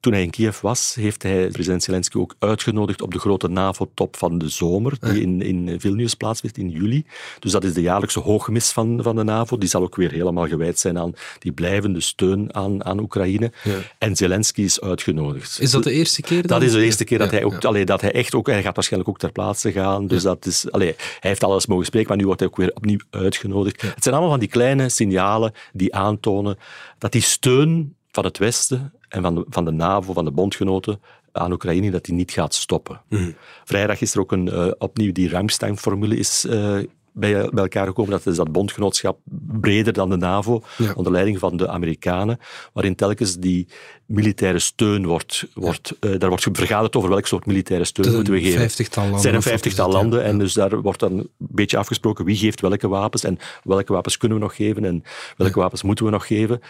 toen 0.00 0.12
hij 0.12 0.22
in 0.22 0.30
Kiev 0.30 0.60
was, 0.60 0.94
heeft 0.94 1.22
hij 1.22 1.48
president 1.48 1.82
Zelensky 1.82 2.18
ook 2.18 2.34
uitgenodigd 2.38 3.02
op 3.02 3.12
de 3.12 3.18
grote 3.18 3.48
NAVO-top 3.48 4.16
van 4.16 4.38
de 4.38 4.48
zomer, 4.48 4.96
die 5.00 5.20
in, 5.20 5.42
in 5.42 5.80
Vilnius 5.80 6.14
plaatsvindt 6.14 6.58
in 6.58 6.70
juli. 6.70 7.04
Dus 7.38 7.52
dat 7.52 7.64
is 7.64 7.74
de 7.74 7.80
jaarlijkse 7.80 8.20
hoogmis 8.20 8.70
van, 8.70 8.98
van 9.02 9.16
de 9.16 9.24
NAVO. 9.24 9.58
Die 9.58 9.68
zal 9.68 9.82
ook 9.82 9.96
weer 9.96 10.10
helemaal 10.10 10.46
gewijd 10.46 10.78
zijn 10.78 10.98
aan 10.98 11.12
die 11.38 11.52
blijvende 11.52 12.00
steun 12.00 12.54
aan, 12.54 12.84
aan 12.84 13.00
Oekraïne. 13.00 13.52
En 13.98 14.16
Zelensky 14.16 14.62
is 14.62 14.80
uitgenodigd. 14.80 15.60
Is 15.60 15.70
dat 15.70 15.84
de 15.84 15.92
eerste 15.92 16.22
keer 16.22 16.46
dan? 16.46 16.58
Dat 16.58 16.68
is 16.68 16.74
de 16.74 16.84
eerste 16.84 17.04
keer 17.04 17.18
dat, 17.18 17.30
hij 17.30 17.44
ook, 17.44 17.64
allee, 17.64 17.84
dat 17.84 18.00
hij 18.00 18.12
echt 18.12 18.34
ook, 18.34 18.46
hij 18.46 18.62
gaat 18.62 18.74
waarschijnlijk 18.74 19.10
ook 19.10 19.18
ter 19.18 19.32
plaatse 19.32 19.72
gaan. 19.72 20.06
Dus 20.06 20.22
dat 20.22 20.46
is, 20.46 20.70
allee, 20.70 20.94
hij 20.96 21.30
heeft 21.30 21.44
alles 21.44 21.66
mogen 21.66 21.86
spreken, 21.86 22.08
maar 22.08 22.18
nu 22.18 22.24
wordt 22.24 22.40
hij 22.40 22.48
ook 22.48 22.56
weer 22.56 22.72
opnieuw 22.74 23.00
uitgenodigd. 23.10 23.82
Het 23.82 24.02
zijn 24.02 24.14
allemaal 24.14 24.32
van 24.32 24.40
die 24.40 24.48
kleine 24.48 24.88
signalen 25.10 25.52
die 25.72 25.94
aantonen 25.94 26.56
dat 26.98 27.12
die 27.12 27.22
steun 27.22 27.94
van 28.10 28.24
het 28.24 28.38
Westen 28.38 28.92
en 29.08 29.22
van 29.22 29.34
de, 29.34 29.44
van 29.48 29.64
de 29.64 29.70
NAVO, 29.70 30.12
van 30.12 30.24
de 30.24 30.30
bondgenoten 30.30 31.00
aan 31.32 31.52
Oekraïne, 31.52 31.90
dat 31.90 32.04
die 32.04 32.14
niet 32.14 32.30
gaat 32.30 32.54
stoppen. 32.54 33.00
Mhm. 33.08 33.30
Vrijdag 33.64 34.00
is 34.00 34.14
er 34.14 34.20
ook 34.20 34.32
een, 34.32 34.48
eh, 34.48 34.70
opnieuw 34.78 35.12
die 35.12 35.28
Ramstein-formule 35.28 36.16
is 36.16 36.44
eh, 36.44 36.78
bij, 37.12 37.48
bij 37.50 37.62
elkaar 37.62 37.86
gekomen. 37.86 38.10
Dat 38.10 38.26
is 38.26 38.36
dat 38.36 38.52
bondgenootschap 38.52 39.18
breder 39.60 39.92
dan 39.92 40.08
de 40.10 40.16
NAVO, 40.16 40.62
Ja. 40.76 40.92
onder 40.96 41.12
leiding 41.12 41.38
van 41.38 41.56
de 41.56 41.68
Amerikanen, 41.68 42.38
waarin 42.72 42.94
telkens 42.94 43.36
die 43.36 43.66
militaire 44.14 44.58
steun 44.58 45.06
wordt, 45.06 45.46
wordt 45.54 45.92
eh, 46.00 46.10
daar 46.18 46.28
wordt 46.28 46.46
vergaderd 46.52 46.96
over 46.96 47.08
welk 47.08 47.26
soort 47.26 47.46
militaire 47.46 47.84
steun 47.84 48.14
moeten 48.14 48.32
we 48.32 48.40
geven. 48.40 48.58
vijftigtal 48.58 49.02
landen, 49.02 49.20
zijn 49.20 49.34
een 49.34 49.42
vijftigtal? 49.42 49.86
Ja, 49.90 49.92
landen 49.92 50.24
en 50.24 50.38
dus 50.38 50.52
daar 50.52 50.80
wordt 50.80 51.00
dan 51.00 51.12
een 51.12 51.28
beetje 51.38 51.76
afgesproken 51.76 52.24
wie 52.24 52.36
geeft 52.36 52.60
welke 52.60 52.88
wapens 52.88 53.24
en 53.24 53.38
welke 53.62 53.92
wapens 53.92 54.16
kunnen 54.16 54.38
we 54.38 54.44
nog 54.44 54.56
geven 54.56 54.84
en 54.84 55.04
welke 55.36 55.58
wapens 55.60 55.82
moeten 55.82 56.04
we 56.04 56.10
nog 56.10 56.26
geven. 56.26 56.60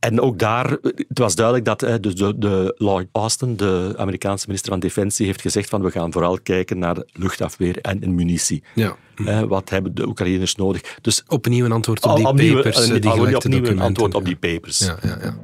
En 0.00 0.20
ook 0.20 0.38
daar, 0.38 0.70
het 0.82 1.18
was 1.18 1.34
duidelijk 1.34 1.64
dat 1.64 1.80
dus 2.02 2.14
de, 2.14 2.38
de 2.38 2.74
Lloyd 2.78 3.06
Austin, 3.12 3.56
de 3.56 3.94
Amerikaanse 3.96 4.44
minister 4.46 4.70
van 4.70 4.80
Defensie, 4.80 5.26
heeft 5.26 5.40
gezegd 5.40 5.68
van 5.68 5.82
we 5.82 5.90
gaan 5.90 6.12
vooral 6.12 6.38
kijken 6.42 6.78
naar 6.78 6.96
luchtafweer 7.12 7.78
en, 7.80 8.02
en 8.02 8.14
munitie. 8.14 8.62
Ja. 8.74 8.96
Eh, 9.24 9.40
wat 9.42 9.70
hebben 9.70 9.94
de 9.94 10.06
Oekraïners 10.06 10.54
nodig? 10.54 10.98
Dus 11.00 11.24
Opnieuw 11.28 11.64
een 11.64 11.72
antwoord 11.72 12.04
op 12.04 12.16
die 12.16 12.26
opnieuw- 12.26 12.54
papers, 12.54 12.88
een- 12.88 13.00
die 13.00 13.36
opnieuw 13.36 13.64
een 13.64 13.80
antwoord 13.80 14.14
op 14.14 14.24
die 14.24 14.36
papers. 14.36 14.78
Ja, 14.78 14.96
ja, 15.02 15.18
ja. 15.22 15.36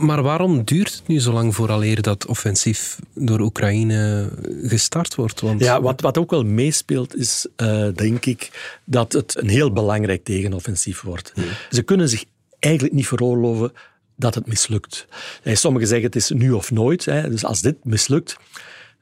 Maar 0.00 0.22
waarom 0.22 0.64
duurt 0.64 0.92
het 0.92 1.06
nu 1.06 1.20
zo 1.20 1.32
lang 1.32 1.54
vooraleer 1.54 2.02
dat 2.02 2.26
offensief 2.26 2.98
door 3.14 3.40
Oekraïne 3.40 4.30
gestart 4.62 5.14
wordt? 5.14 5.40
Want... 5.40 5.60
Ja, 5.60 5.80
wat, 5.80 6.00
wat 6.00 6.18
ook 6.18 6.30
wel 6.30 6.44
meespeelt 6.44 7.16
is, 7.16 7.46
uh, 7.56 7.88
denk 7.94 8.26
ik, 8.26 8.50
dat 8.84 9.12
het 9.12 9.36
een 9.38 9.48
heel 9.48 9.72
belangrijk 9.72 10.24
tegenoffensief 10.24 11.00
wordt. 11.00 11.32
Hmm. 11.34 11.44
Ze 11.70 11.82
kunnen 11.82 12.08
zich 12.08 12.24
eigenlijk 12.58 12.94
niet 12.94 13.06
veroorloven 13.06 13.72
dat 14.16 14.34
het 14.34 14.46
mislukt. 14.46 15.06
Sommigen 15.44 15.88
zeggen 15.88 16.06
het 16.06 16.16
is 16.16 16.30
nu 16.30 16.50
of 16.50 16.70
nooit. 16.70 17.04
Hè. 17.04 17.30
Dus 17.30 17.44
als 17.44 17.60
dit 17.60 17.84
mislukt, 17.84 18.36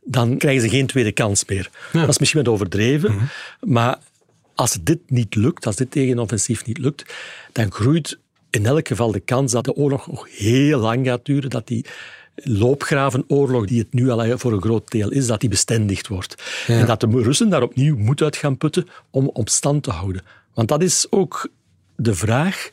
dan 0.05 0.37
krijgen 0.37 0.63
ze 0.63 0.69
geen 0.69 0.87
tweede 0.87 1.13
kans 1.13 1.45
meer. 1.45 1.71
Dat 1.93 2.09
is 2.09 2.19
misschien 2.19 2.45
wat 2.45 2.53
overdreven, 2.53 3.15
mhm. 3.15 3.25
maar 3.61 3.99
als 4.55 4.79
dit 4.83 4.99
niet 5.07 5.35
lukt, 5.35 5.67
als 5.67 5.77
dit 5.77 5.91
tegenoffensief 5.91 6.67
niet 6.67 6.79
lukt, 6.79 7.15
dan 7.53 7.73
groeit 7.73 8.19
in 8.51 8.67
elk 8.67 8.89
geval 8.89 9.13
de 9.13 9.21
kans 9.21 9.53
dat 9.53 9.65
de 9.65 9.75
oorlog 9.75 10.07
nog 10.07 10.29
heel 10.37 10.79
lang 10.79 11.07
gaat 11.07 11.25
duren, 11.25 11.51
dat 11.51 11.67
die 11.67 11.85
loopgravenoorlog, 12.35 13.67
die 13.67 13.79
het 13.79 13.93
nu 13.93 14.11
al 14.11 14.39
voor 14.39 14.53
een 14.53 14.63
groot 14.63 14.91
deel 14.91 15.11
is, 15.11 15.27
dat 15.27 15.41
die 15.41 15.49
bestendigd 15.49 16.09
wordt. 16.09 16.43
En 16.67 16.87
dat 16.87 17.01
de 17.01 17.07
Russen 17.11 17.49
daar 17.49 17.63
opnieuw 17.63 17.97
moeten 17.97 18.25
uit 18.25 18.37
gaan 18.37 18.57
putten 18.57 18.89
om 19.11 19.31
op 19.33 19.49
stand 19.49 19.83
te 19.83 19.91
houden. 19.91 20.23
Want 20.55 20.69
dat 20.69 20.83
is 20.83 21.07
ook 21.11 21.49
de 21.97 22.15
vraag 22.15 22.71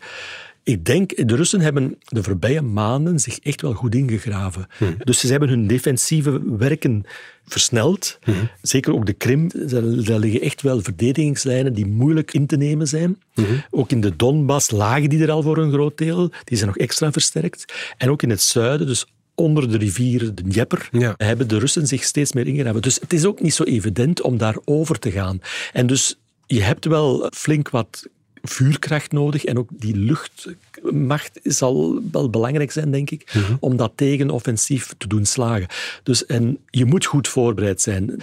ik 0.65 0.85
denk, 0.85 1.27
de 1.27 1.35
Russen 1.35 1.61
hebben 1.61 1.97
de 2.07 2.23
voorbije 2.23 2.61
maanden 2.61 3.19
zich 3.19 3.39
echt 3.39 3.61
wel 3.61 3.73
goed 3.73 3.95
ingegraven. 3.95 4.67
Hm. 4.77 4.85
Dus 4.97 5.19
ze 5.19 5.27
hebben 5.27 5.49
hun 5.49 5.67
defensieve 5.67 6.57
werken 6.57 7.03
versneld. 7.45 8.17
Hm. 8.23 8.31
Zeker 8.61 8.93
ook 8.93 9.05
de 9.05 9.13
Krim. 9.13 9.49
Daar 9.67 10.19
liggen 10.19 10.41
echt 10.41 10.61
wel 10.61 10.81
verdedigingslijnen 10.81 11.73
die 11.73 11.85
moeilijk 11.85 12.33
in 12.33 12.47
te 12.47 12.57
nemen 12.57 12.87
zijn. 12.87 13.21
Hm. 13.33 13.41
Ook 13.69 13.91
in 13.91 14.01
de 14.01 14.15
Donbass 14.15 14.71
lagen 14.71 15.09
die 15.09 15.21
er 15.21 15.31
al 15.31 15.41
voor 15.41 15.57
een 15.57 15.71
groot 15.71 15.97
deel. 15.97 16.31
Die 16.43 16.57
zijn 16.57 16.69
nog 16.69 16.77
extra 16.77 17.11
versterkt. 17.11 17.73
En 17.97 18.09
ook 18.09 18.21
in 18.21 18.29
het 18.29 18.41
zuiden, 18.41 18.87
dus 18.87 19.05
onder 19.35 19.71
de 19.71 19.77
rivier 19.77 20.19
de 20.19 20.33
Dnieper, 20.33 20.89
hebben 21.17 21.47
de 21.47 21.59
Russen 21.59 21.87
zich 21.87 22.03
steeds 22.03 22.33
meer 22.33 22.47
ingegraven. 22.47 22.81
Dus 22.81 22.99
het 22.99 23.13
is 23.13 23.25
ook 23.25 23.41
niet 23.41 23.53
zo 23.53 23.63
evident 23.63 24.21
om 24.21 24.37
daar 24.37 24.57
over 24.63 24.99
te 24.99 25.11
gaan. 25.11 25.41
En 25.73 25.87
dus 25.87 26.19
je 26.45 26.61
hebt 26.61 26.85
wel 26.85 27.29
flink 27.33 27.69
wat 27.69 28.07
vuurkracht 28.47 29.11
nodig 29.11 29.43
en 29.43 29.57
ook 29.57 29.69
die 29.71 29.95
luchtmacht 29.95 31.39
zal 31.43 32.01
wel 32.11 32.29
belangrijk 32.29 32.71
zijn, 32.71 32.91
denk 32.91 33.09
ik, 33.09 33.31
mhm. 33.33 33.55
om 33.59 33.75
dat 33.75 33.91
tegenoffensief 33.95 34.93
te 34.97 35.07
doen 35.07 35.25
slagen. 35.25 35.67
Dus, 36.03 36.25
en 36.25 36.57
je 36.69 36.85
moet 36.85 37.05
goed 37.05 37.27
voorbereid 37.27 37.81
zijn. 37.81 38.21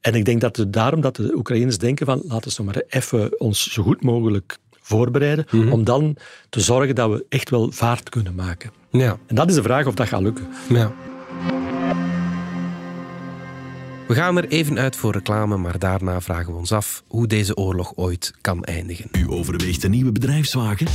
En 0.00 0.14
ik 0.14 0.24
denk 0.24 0.40
dat 0.40 0.56
het 0.56 0.72
daarom 0.72 1.00
dat 1.00 1.16
de 1.16 1.36
Oekraïners 1.36 1.78
denken 1.78 2.06
van 2.06 2.22
laten 2.28 2.56
we 2.56 2.62
maar 2.62 2.82
even 2.88 3.40
ons 3.40 3.72
zo 3.72 3.82
goed 3.82 4.02
mogelijk 4.02 4.58
voorbereiden, 4.80 5.46
mhm. 5.50 5.72
om 5.72 5.84
dan 5.84 6.16
te 6.48 6.60
zorgen 6.60 6.94
dat 6.94 7.10
we 7.10 7.24
echt 7.28 7.50
wel 7.50 7.72
vaart 7.72 8.08
kunnen 8.08 8.34
maken. 8.34 8.70
Ja. 8.90 9.18
En 9.26 9.34
dat 9.34 9.48
is 9.48 9.54
de 9.54 9.62
vraag 9.62 9.86
of 9.86 9.94
dat 9.94 10.08
gaat 10.08 10.22
lukken. 10.22 10.46
Ja. 10.68 10.92
We 14.06 14.14
gaan 14.14 14.36
er 14.36 14.48
even 14.48 14.78
uit 14.78 14.96
voor 14.96 15.12
reclame, 15.12 15.56
maar 15.56 15.78
daarna 15.78 16.20
vragen 16.20 16.52
we 16.52 16.58
ons 16.58 16.72
af 16.72 17.02
hoe 17.06 17.26
deze 17.26 17.56
oorlog 17.56 17.92
ooit 17.96 18.32
kan 18.40 18.64
eindigen. 18.64 19.08
U 19.12 19.30
overweegt 19.30 19.84
een 19.84 19.90
nieuwe 19.90 20.12
bedrijfswagen? 20.12 20.86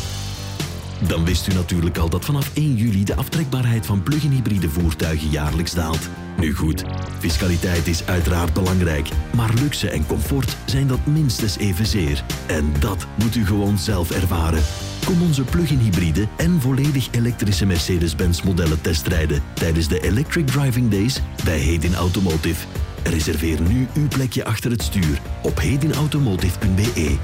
Dan 1.08 1.26
wist 1.26 1.48
u 1.48 1.54
natuurlijk 1.54 1.98
al 1.98 2.10
dat 2.10 2.26
vanaf 2.26 2.56
1 2.56 2.76
juli 2.76 3.04
de 3.04 3.16
aftrekbaarheid 3.16 3.86
van 3.86 4.04
plug-in 4.04 4.32
hybride 4.32 4.70
voertuigen 4.70 5.30
jaarlijks 5.30 5.74
daalt. 5.74 6.10
Nu 6.38 6.54
goed, 6.54 6.84
fiscaliteit 7.20 7.88
is 7.88 8.06
uiteraard 8.06 8.54
belangrijk, 8.54 9.10
maar 9.36 9.54
luxe 9.54 9.90
en 9.90 10.06
comfort 10.06 10.58
zijn 10.66 10.88
dat 10.88 11.06
minstens 11.06 11.58
evenzeer. 11.58 12.24
En 12.48 12.74
dat 12.80 13.08
moet 13.20 13.36
u 13.36 13.46
gewoon 13.46 13.78
zelf 13.78 14.12
ervaren. 14.12 14.62
Kom 15.06 15.22
onze 15.22 15.44
plug-in 15.44 15.78
hybride 15.78 16.28
en 16.38 16.62
volledig 16.62 17.08
elektrische 17.12 17.66
Mercedes-Benz 17.66 18.42
modellen 18.42 18.82
testrijden 18.82 19.42
tijdens 19.54 19.88
de 19.88 20.00
Electric 20.00 20.48
Driving 20.48 20.92
Days 20.92 21.22
bij 21.44 21.60
Hedin 21.60 21.96
Automotive. 21.96 22.66
Reserveer 23.04 23.62
nu 23.62 23.88
uw 23.94 24.08
plekje 24.08 24.46
achter 24.46 24.72
het 24.72 24.82
stuur 24.82 25.22
op 25.44 25.60
hedinautomotive.be. 25.60 27.18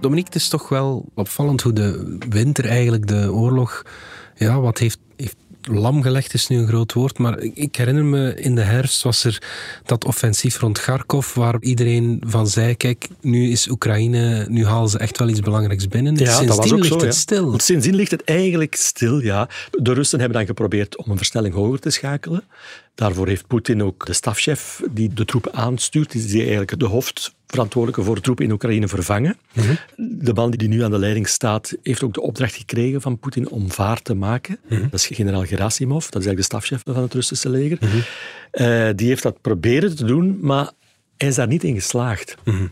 Dominique, 0.00 0.32
het 0.32 0.42
is 0.42 0.48
toch 0.48 0.68
wel 0.68 1.08
opvallend 1.14 1.62
hoe 1.62 1.72
de 1.72 2.18
winter 2.28 2.66
eigenlijk 2.66 3.06
de 3.06 3.32
oorlog 3.32 3.82
ja, 4.34 4.60
wat 4.60 4.78
heeft, 4.78 4.98
lam 5.66 6.02
gelegd 6.02 6.34
is 6.34 6.46
nu 6.46 6.58
een 6.58 6.68
groot 6.68 6.92
woord, 6.92 7.18
maar 7.18 7.38
ik 7.38 7.76
herinner 7.76 8.04
me 8.04 8.34
in 8.34 8.54
de 8.54 8.60
herfst 8.60 9.02
was 9.02 9.24
er 9.24 9.42
dat 9.84 10.04
offensief 10.04 10.60
rond 10.60 10.80
Kharkov, 10.80 11.34
waar 11.34 11.56
iedereen 11.60 12.22
van 12.26 12.46
zei, 12.46 12.76
kijk, 12.76 13.08
nu 13.20 13.50
is 13.50 13.68
Oekraïne, 13.70 14.46
nu 14.48 14.66
halen 14.66 14.88
ze 14.88 14.98
echt 14.98 15.18
wel 15.18 15.28
iets 15.28 15.40
belangrijks 15.40 15.88
binnen. 15.88 16.16
Ja, 16.16 16.18
sindsdien 16.18 16.46
dat 16.46 16.56
was 16.56 16.72
ook 16.72 16.78
ligt 16.78 17.00
zo, 17.00 17.06
het 17.06 17.14
stil. 17.14 17.58
Sindsdien 17.58 17.94
ligt 17.94 18.10
het 18.10 18.24
eigenlijk 18.24 18.74
stil, 18.74 19.18
ja. 19.18 19.48
De 19.70 19.92
Russen 19.92 20.18
hebben 20.18 20.38
dan 20.38 20.46
geprobeerd 20.46 20.96
om 20.96 21.10
een 21.10 21.16
verstelling 21.16 21.54
hoger 21.54 21.80
te 21.80 21.90
schakelen. 21.90 22.44
Daarvoor 22.94 23.28
heeft 23.28 23.46
Poetin 23.46 23.82
ook 23.82 24.06
de 24.06 24.12
stafchef 24.12 24.82
die 24.90 25.14
de 25.14 25.24
troepen 25.24 25.54
aanstuurt, 25.54 26.12
die 26.12 26.24
is 26.24 26.34
eigenlijk 26.34 26.78
de 26.78 26.86
hoofdverantwoordelijke 27.46 28.02
voor 28.02 28.20
troepen 28.20 28.44
in 28.44 28.52
Oekraïne 28.52 28.88
vervangen. 28.88 29.36
Mhm. 29.52 29.74
De 29.96 30.34
man 30.34 30.50
die 30.50 30.68
nu 30.68 30.82
aan 30.82 30.90
de 30.90 30.98
leiding 30.98 31.28
staat, 31.28 31.76
heeft 31.82 32.02
ook 32.02 32.14
de 32.14 32.20
opdracht 32.20 32.54
gekregen 32.54 33.00
van 33.00 33.18
Poetin 33.18 33.48
om 33.48 33.70
vaart 33.70 34.04
te 34.04 34.14
maken. 34.14 34.58
Mhm. 34.68 34.82
Dat 34.82 35.00
is 35.00 35.06
generaal 35.06 35.44
Gerasimov, 35.44 36.08
dat 36.08 36.22
is 36.22 36.26
eigenlijk 36.26 36.36
de 36.36 36.42
stafchef 36.42 36.82
van 36.84 37.02
het 37.02 37.14
Russische 37.14 37.48
leger. 37.48 37.78
Mhm. 37.80 37.96
Eh, 38.50 38.88
die 38.94 39.08
heeft 39.08 39.22
dat 39.22 39.40
proberen 39.40 39.96
te 39.96 40.04
doen, 40.04 40.38
maar 40.40 40.70
hij 41.16 41.28
is 41.28 41.34
daar 41.34 41.46
niet 41.46 41.64
in 41.64 41.74
geslaagd. 41.74 42.34
Mm 42.44 42.70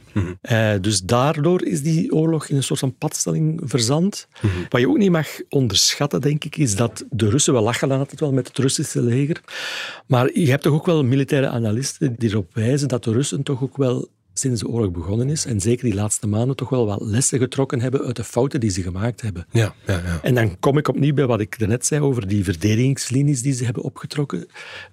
dus 0.80 1.00
daardoor 1.00 1.64
is 1.64 1.82
die 1.82 2.12
oorlog 2.12 2.48
in 2.48 2.56
een 2.56 2.62
soort 2.62 2.80
van 2.80 2.96
padstelling 2.96 3.60
verzand. 3.64 4.28
Wat 4.68 4.80
je 4.80 4.88
ook 4.88 4.98
niet 4.98 5.10
mag 5.10 5.28
onderschatten, 5.48 6.20
denk 6.20 6.44
ik, 6.44 6.56
is 6.56 6.76
dat 6.76 7.04
de 7.10 7.28
Russen, 7.28 7.52
wel 7.52 7.62
lachen 7.62 7.88
dan 7.88 7.98
altijd 7.98 8.20
wel 8.20 8.32
met 8.32 8.48
het 8.48 8.58
Russische 8.58 9.02
leger, 9.02 9.40
maar 10.06 10.38
je 10.38 10.50
hebt 10.50 10.62
toch 10.62 10.72
ook 10.72 10.86
wel 10.86 11.04
militaire 11.04 11.48
analisten 11.48 12.14
die 12.18 12.30
erop 12.30 12.54
wijzen 12.54 12.88
dat 12.88 13.04
de 13.04 13.12
Russen 13.12 13.42
toch 13.42 13.62
ook 13.62 13.76
wel 13.76 14.08
sinds 14.34 14.60
de 14.60 14.68
oorlog 14.68 14.90
begonnen 14.90 15.30
is, 15.30 15.44
en 15.44 15.60
zeker 15.60 15.84
die 15.84 15.94
laatste 15.94 16.26
maanden, 16.26 16.56
toch 16.56 16.68
wel 16.68 16.86
wat 16.86 17.00
lessen 17.00 17.38
getrokken 17.38 17.80
hebben 17.80 18.04
uit 18.04 18.16
de 18.16 18.24
fouten 18.24 18.60
die 18.60 18.70
ze 18.70 18.82
gemaakt 18.82 19.20
hebben. 19.20 19.46
Ja, 19.50 19.74
ja, 19.86 19.92
ja. 19.92 20.18
En 20.22 20.34
dan 20.34 20.58
kom 20.58 20.78
ik 20.78 20.88
opnieuw 20.88 21.14
bij 21.14 21.26
wat 21.26 21.40
ik 21.40 21.58
net 21.58 21.86
zei 21.86 22.00
over 22.00 22.28
die 22.28 22.44
verdedigingslinies 22.44 23.42
die 23.42 23.52
ze 23.52 23.64
hebben 23.64 23.82
opgetrokken. 23.82 24.46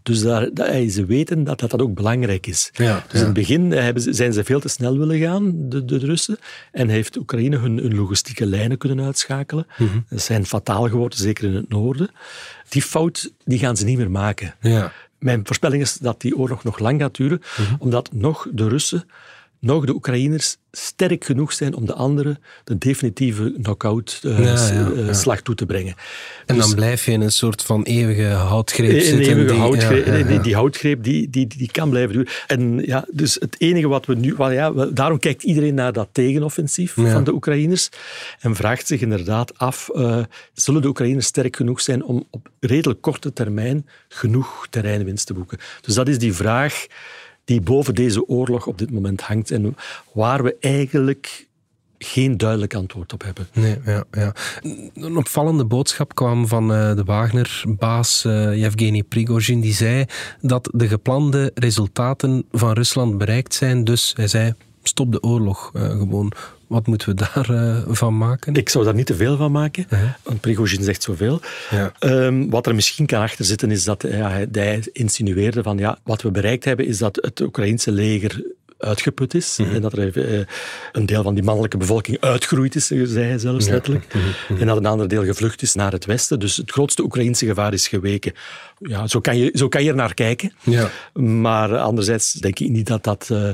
Dus 0.03 0.21
daar, 0.21 0.49
daar, 0.53 0.87
ze 0.87 1.05
weten 1.05 1.43
dat, 1.43 1.59
dat 1.59 1.71
dat 1.71 1.81
ook 1.81 1.93
belangrijk 1.93 2.47
is. 2.47 2.69
Ja, 2.73 3.05
dus 3.09 3.19
in 3.19 3.25
het 3.25 3.33
begin 3.33 3.71
hebben, 3.71 4.15
zijn 4.15 4.33
ze 4.33 4.43
veel 4.43 4.59
te 4.59 4.67
snel 4.69 4.97
willen 4.97 5.19
gaan, 5.19 5.69
de, 5.69 5.85
de 5.85 5.97
Russen, 5.97 6.37
en 6.71 6.89
heeft 6.89 7.17
Oekraïne 7.17 7.57
hun, 7.57 7.77
hun 7.77 7.95
logistieke 7.95 8.45
lijnen 8.45 8.77
kunnen 8.77 9.05
uitschakelen. 9.05 9.67
Mm 9.77 10.05
Dat 10.09 10.21
zijn 10.21 10.45
fataal 10.45 10.89
geworden, 10.89 11.19
zeker 11.19 11.43
in 11.43 11.55
het 11.55 11.69
noorden. 11.69 12.09
Die 12.69 12.81
fout 12.81 13.31
die 13.43 13.59
gaan 13.59 13.77
ze 13.77 13.85
niet 13.85 13.97
meer 13.97 14.11
maken. 14.11 14.55
Ja. 14.61 14.91
Mijn 15.21 15.41
voorspelling 15.43 15.81
is 15.81 15.93
dat 15.93 16.21
die 16.21 16.37
oorlog 16.37 16.63
nog 16.63 16.79
lang 16.79 17.01
gaat 17.01 17.15
duren, 17.15 17.41
mhm. 17.57 17.75
omdat 17.77 18.09
nog 18.13 18.47
de 18.51 18.67
Russen 18.67 19.05
nog 19.61 19.85
de 19.85 19.93
Oekraïners 19.93 20.57
sterk 20.71 21.25
genoeg 21.25 21.53
zijn 21.53 21.73
om 21.75 21.85
de 21.85 21.93
anderen 21.93 22.39
de 22.63 22.77
definitieve 22.77 23.53
knock-out-slag 23.61 25.37
uh, 25.37 25.43
toe 25.43 25.55
te 25.55 25.65
brengen. 25.65 25.95
En 26.45 26.55
dan 26.55 26.65
dus- 26.65 26.73
blijf 26.73 27.05
je 27.05 27.11
in 27.11 27.21
een 27.21 27.31
soort 27.31 27.61
van 27.61 27.83
eeuwige 27.83 28.23
houtgreep 28.23 28.93
een 28.93 29.01
zitten. 29.01 29.25
Eeuwige 29.25 29.51
die, 29.51 29.59
houtgreep, 29.59 30.27
die, 30.27 30.39
die, 30.39 30.55
houtgreep 30.55 31.03
die, 31.03 31.29
die, 31.29 31.47
die 31.47 31.71
kan 31.71 31.89
blijven 31.89 32.13
duren. 32.13 32.31
En 32.47 32.85
ja, 32.85 33.05
dus 33.11 33.33
het 33.33 33.55
enige 33.57 33.87
wat 33.87 34.05
we 34.05 34.15
nu... 34.15 34.33
Well, 34.35 34.53
ja, 34.53 34.71
daarom 34.85 35.19
kijkt 35.19 35.43
iedereen 35.43 35.73
naar 35.73 35.93
dat 35.93 36.09
tegenoffensief 36.11 36.93
van 36.93 37.23
de 37.23 37.33
Oekraïners 37.33 37.89
en 38.39 38.55
vraagt 38.55 38.87
zich 38.87 39.01
inderdaad 39.01 39.57
af, 39.57 39.89
uh, 39.93 40.23
zullen 40.53 40.81
de 40.81 40.87
Oekraïners 40.87 41.25
sterk 41.25 41.55
genoeg 41.55 41.81
zijn 41.81 42.03
om 42.03 42.27
op 42.29 42.49
redelijk 42.59 43.01
korte 43.01 43.33
termijn 43.33 43.87
genoeg 44.07 44.67
terreinwinst 44.69 45.25
te 45.25 45.33
boeken? 45.33 45.57
Dus 45.81 45.95
dat 45.95 46.07
is 46.07 46.17
die 46.17 46.33
vraag 46.33 46.85
die 47.51 47.61
boven 47.61 47.95
deze 47.95 48.27
oorlog 48.27 48.67
op 48.67 48.77
dit 48.77 48.91
moment 48.91 49.21
hangt 49.21 49.51
en 49.51 49.75
waar 50.13 50.43
we 50.43 50.55
eigenlijk 50.59 51.47
geen 51.97 52.37
duidelijk 52.37 52.73
antwoord 52.73 53.13
op 53.13 53.23
hebben. 53.23 53.47
Nee, 53.53 53.77
ja, 53.85 54.03
ja. 54.11 54.33
Een 54.93 55.17
opvallende 55.17 55.65
boodschap 55.65 56.15
kwam 56.15 56.47
van 56.47 56.71
uh, 56.71 56.95
de 56.95 57.03
Wagner-baas 57.03 58.23
uh, 58.27 58.57
Yevgeny 58.57 59.03
Prigozhin. 59.03 59.59
Die 59.59 59.73
zei 59.73 60.05
dat 60.41 60.69
de 60.73 60.87
geplande 60.87 61.51
resultaten 61.53 62.45
van 62.51 62.71
Rusland 62.71 63.17
bereikt 63.17 63.53
zijn. 63.53 63.83
Dus 63.83 64.13
hij 64.15 64.27
zei, 64.27 64.53
stop 64.83 65.11
de 65.11 65.23
oorlog 65.23 65.71
uh, 65.73 65.89
gewoon. 65.89 66.31
Wat 66.67 66.87
moeten 66.87 67.09
we 67.09 67.15
daarvan 67.33 67.55
uh, 67.55 67.81
van 67.87 68.17
maken? 68.17 68.53
Ik 68.53 68.69
zou 68.69 68.85
daar 68.85 68.93
niet 68.93 69.05
te 69.05 69.15
veel 69.15 69.37
van 69.37 69.51
maken, 69.51 69.85
uh 69.89 69.99
-huh. 69.99 70.09
want 70.23 70.41
Prigozhin 70.41 70.83
zegt 70.83 71.03
zoveel. 71.03 71.41
Ja. 71.69 71.93
Um, 71.99 72.49
wat 72.49 72.67
er 72.67 72.75
misschien 72.75 73.05
kan 73.05 73.21
achter 73.21 73.45
zitten 73.45 73.71
is 73.71 73.83
dat 73.83 74.01
ja, 74.01 74.29
hij, 74.29 74.47
hij 74.51 74.83
insinueerde 74.91 75.63
van 75.63 75.77
ja, 75.77 75.99
wat 76.03 76.21
we 76.21 76.31
bereikt 76.31 76.65
hebben 76.65 76.85
is 76.85 76.97
dat 76.97 77.15
het 77.21 77.39
Oekraïnse 77.39 77.91
leger 77.91 78.43
uitgeput 78.81 79.33
is. 79.33 79.57
Mm 79.57 79.65
-hmm. 79.65 79.75
En 79.75 79.81
dat 79.81 79.97
er 79.97 80.17
uh, 80.17 80.45
een 80.91 81.05
deel 81.05 81.23
van 81.23 81.33
die 81.33 81.43
mannelijke 81.43 81.77
bevolking 81.77 82.19
uitgegroeid 82.19 82.75
is, 82.75 82.87
zei 82.87 83.27
hij 83.27 83.37
zelfs 83.37 83.67
letterlijk. 83.67 84.13
Mm 84.13 84.21
-hmm. 84.47 84.57
En 84.57 84.67
dat 84.67 84.77
een 84.77 84.85
ander 84.85 85.07
deel 85.07 85.23
gevlucht 85.23 85.61
is 85.61 85.73
naar 85.73 85.91
het 85.91 86.05
westen. 86.05 86.39
Dus 86.39 86.57
het 86.57 86.71
grootste 86.71 87.03
Oekraïnse 87.03 87.45
gevaar 87.45 87.73
is 87.73 87.87
geweken. 87.87 88.33
Ja, 88.81 89.07
zo 89.07 89.19
kan 89.19 89.37
je, 89.37 89.51
zo 89.53 89.67
kan 89.67 89.83
je 89.83 89.89
er 89.89 89.95
naar 89.95 90.13
kijken. 90.13 90.53
Ja. 90.63 90.89
Maar 91.13 91.77
anderzijds 91.77 92.33
denk 92.33 92.59
ik 92.59 92.69
niet 92.69 92.87
dat 92.87 93.03
dat... 93.03 93.29
Uh, 93.31 93.49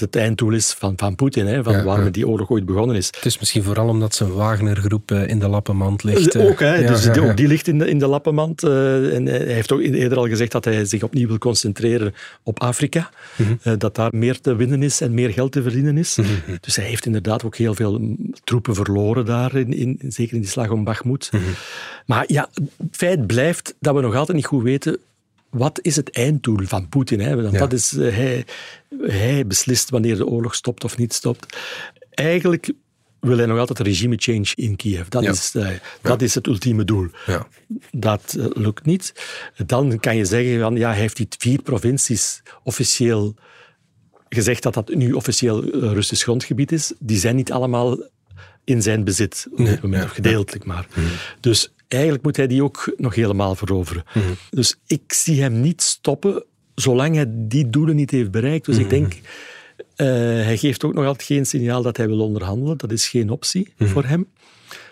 het 0.00 0.16
einddoel 0.16 0.52
is 0.52 0.72
van, 0.72 0.92
van 0.96 1.14
Poetin, 1.14 1.46
hè, 1.46 1.62
van 1.62 1.84
Ja, 1.84 2.10
die 2.10 2.28
oorlog 2.28 2.50
ooit 2.50 2.64
begonnen 2.66 2.96
is. 2.96 3.06
Het 3.06 3.24
is 3.24 3.38
misschien 3.38 3.62
vooral 3.62 3.88
omdat 3.88 4.14
zijn 4.14 4.32
Wagner-groep 4.32 5.10
eh, 5.10 5.28
in 5.28 5.38
de 5.38 5.48
lappenmand 5.48 6.02
ligt. 6.02 6.34
eh. 6.34 6.46
Ook, 6.46 6.60
hè, 6.60 6.86
dus 6.86 7.02
die, 7.02 7.14
ja. 7.22 7.28
ook 7.30 7.36
die 7.36 7.46
ligt 7.46 7.68
in 7.68 7.78
de, 7.78 7.88
in 7.88 7.98
de 7.98 8.06
lappenmand. 8.06 8.62
en 8.62 9.26
hij 9.26 9.44
heeft 9.44 9.72
ook 9.72 9.80
eerder 9.80 10.18
al 10.18 10.28
gezegd 10.28 10.52
dat 10.52 10.64
hij 10.64 10.84
zich 10.84 11.02
opnieuw 11.02 11.28
wil 11.28 11.38
concentreren 11.38 12.14
op 12.42 12.60
Afrika. 12.60 13.10
Mhm. 13.36 13.78
Dat 13.78 13.94
daar 13.94 14.10
meer 14.14 14.40
te 14.40 14.56
winnen 14.56 14.82
is 14.82 15.00
en 15.00 15.14
meer 15.14 15.30
geld 15.30 15.52
te 15.52 15.62
verdienen 15.62 15.98
is. 15.98 16.16
Mhm. 16.16 16.28
Dus 16.60 16.76
hij 16.76 16.84
heeft 16.84 17.06
inderdaad 17.06 17.44
ook 17.44 17.56
heel 17.56 17.74
veel 17.74 17.98
mm, 17.98 18.16
troepen 18.44 18.74
verloren 18.74 19.24
daar, 19.24 19.56
in, 19.56 19.72
in, 19.72 20.00
zeker 20.08 20.34
in 20.34 20.40
die 20.40 20.50
slag 20.50 20.70
om 20.70 20.84
Bakhmut. 20.84 21.28
Mhm. 21.32 21.42
Maar 22.06 22.24
ja, 22.26 22.48
het 22.54 22.96
feit 22.96 23.26
blijft 23.26 23.74
dat 23.80 23.94
we 23.94 24.00
nog 24.00 24.14
altijd 24.14 24.36
niet 24.36 24.46
goed 24.50 24.62
weten 24.62 24.98
wat 25.50 25.78
is 25.82 25.96
het 25.96 26.10
einddoel 26.10 26.64
van 26.64 26.88
Poetin? 26.88 27.20
Hè? 27.20 27.42
Want 27.42 27.52
Ja. 27.52 27.58
dat 27.58 27.72
is, 27.72 27.92
eh, 27.92 28.14
hij, 28.14 28.44
hij 29.00 29.46
beslist 29.46 29.90
wanneer 29.90 30.16
de 30.16 30.26
oorlog 30.26 30.54
stopt 30.54 30.84
of 30.84 30.96
niet 30.96 31.12
stopt. 31.14 31.56
Eigenlijk 32.10 32.72
wil 33.20 33.36
hij 33.36 33.46
nog 33.46 33.58
altijd 33.58 33.78
regime 33.78 34.16
change 34.18 34.46
in 34.54 34.76
Kiev. 34.76 35.08
Dat, 35.08 35.22
Ja. 35.22 35.30
is, 35.30 35.54
eh, 35.54 35.68
dat 36.02 36.22
is 36.22 36.34
het 36.34 36.46
ultieme 36.46 36.84
doel. 36.84 37.06
Ja. 37.26 37.46
Dat 37.90 38.36
eh, 38.38 38.46
lukt 38.54 38.84
niet. 38.84 39.12
Dan 39.66 40.00
kan 40.00 40.16
je 40.16 40.24
zeggen, 40.24 40.60
van, 40.60 40.76
ja, 40.76 40.90
hij 40.90 40.98
heeft 41.00 41.16
die 41.16 41.26
vier 41.38 41.62
provincies 41.62 42.42
officieel 42.62 43.34
gezegd 44.28 44.62
dat 44.62 44.74
dat 44.74 44.94
nu 44.94 45.12
officieel 45.12 45.64
Russisch 45.70 46.22
grondgebied 46.22 46.72
is. 46.72 46.92
Die 46.98 47.18
zijn 47.18 47.36
niet 47.36 47.52
allemaal 47.52 47.98
in 48.64 48.82
zijn 48.82 49.04
bezit 49.04 49.46
op 49.50 49.64
dit 49.64 49.82
moment, 49.82 50.04
of 50.04 50.10
gedeeltelijk 50.10 50.64
maar. 50.64 50.86
Dus 51.40 51.72
eigenlijk 51.92 52.22
moet 52.22 52.36
hij 52.36 52.46
die 52.46 52.62
ook 52.62 52.94
nog 52.96 53.14
helemaal 53.14 53.54
veroveren. 53.54 54.04
Dus 54.50 54.76
ik 54.86 55.12
zie 55.12 55.42
hem 55.42 55.60
niet 55.60 55.82
stoppen 55.82 56.44
zolang 56.80 57.14
hij 57.14 57.26
die 57.28 57.70
doelen 57.70 57.96
niet 57.96 58.10
heeft 58.10 58.30
bereikt. 58.30 58.66
Dus 58.66 58.78
ik 58.78 58.90
denk, 58.90 59.20
eh, 59.96 60.06
hij 60.06 60.56
geeft 60.56 60.84
ook 60.84 60.94
nog 60.94 61.04
altijd 61.04 61.26
geen 61.26 61.46
signaal 61.46 61.82
dat 61.82 61.96
hij 61.96 62.06
wil 62.06 62.20
onderhandelen. 62.20 62.78
Dat 62.78 62.92
is 62.92 63.08
geen 63.08 63.30
optie 63.30 63.72
voor 63.78 64.04
hem. 64.04 64.28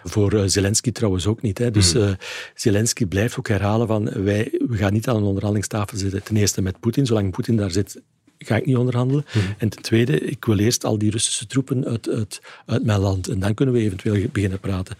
Voor 0.04 0.32
eh, 0.32 0.42
Zelensky 0.46 0.92
trouwens 0.92 1.26
ook 1.26 1.42
niet. 1.42 1.58
Hè. 1.58 1.70
Dus 1.70 1.94
eh, 1.94 2.10
Zelensky 2.54 3.06
blijft 3.06 3.38
ook 3.38 3.48
herhalen 3.48 3.86
van 3.86 4.04
wij, 4.24 4.58
we 4.68 4.76
gaan 4.76 4.92
niet 4.92 5.08
aan 5.08 5.16
een 5.16 5.22
onderhandelingstafel 5.22 5.98
zitten. 5.98 6.22
Ten 6.22 6.36
eerste 6.36 6.62
met 6.62 6.80
Poetin. 6.80 7.06
Zolang 7.06 7.30
Poetin 7.30 7.56
daar 7.56 7.70
zit, 7.70 8.00
ga 8.38 8.56
ik 8.56 8.66
niet 8.66 8.76
onderhandelen. 8.76 9.24
En 9.58 9.68
ten 9.68 9.82
tweede, 9.82 10.20
ik 10.20 10.44
wil 10.44 10.58
eerst 10.58 10.84
al 10.84 10.98
die 10.98 11.10
Russische 11.10 11.46
troepen 11.46 11.84
uit, 11.84 12.08
uit, 12.08 12.40
uit 12.66 12.84
mijn 12.84 13.00
land. 13.00 13.28
En 13.28 13.38
dan 13.38 13.54
kunnen 13.54 13.74
we 13.74 13.80
eventueel 13.80 14.26
beginnen 14.32 14.60
praten. 14.60 14.96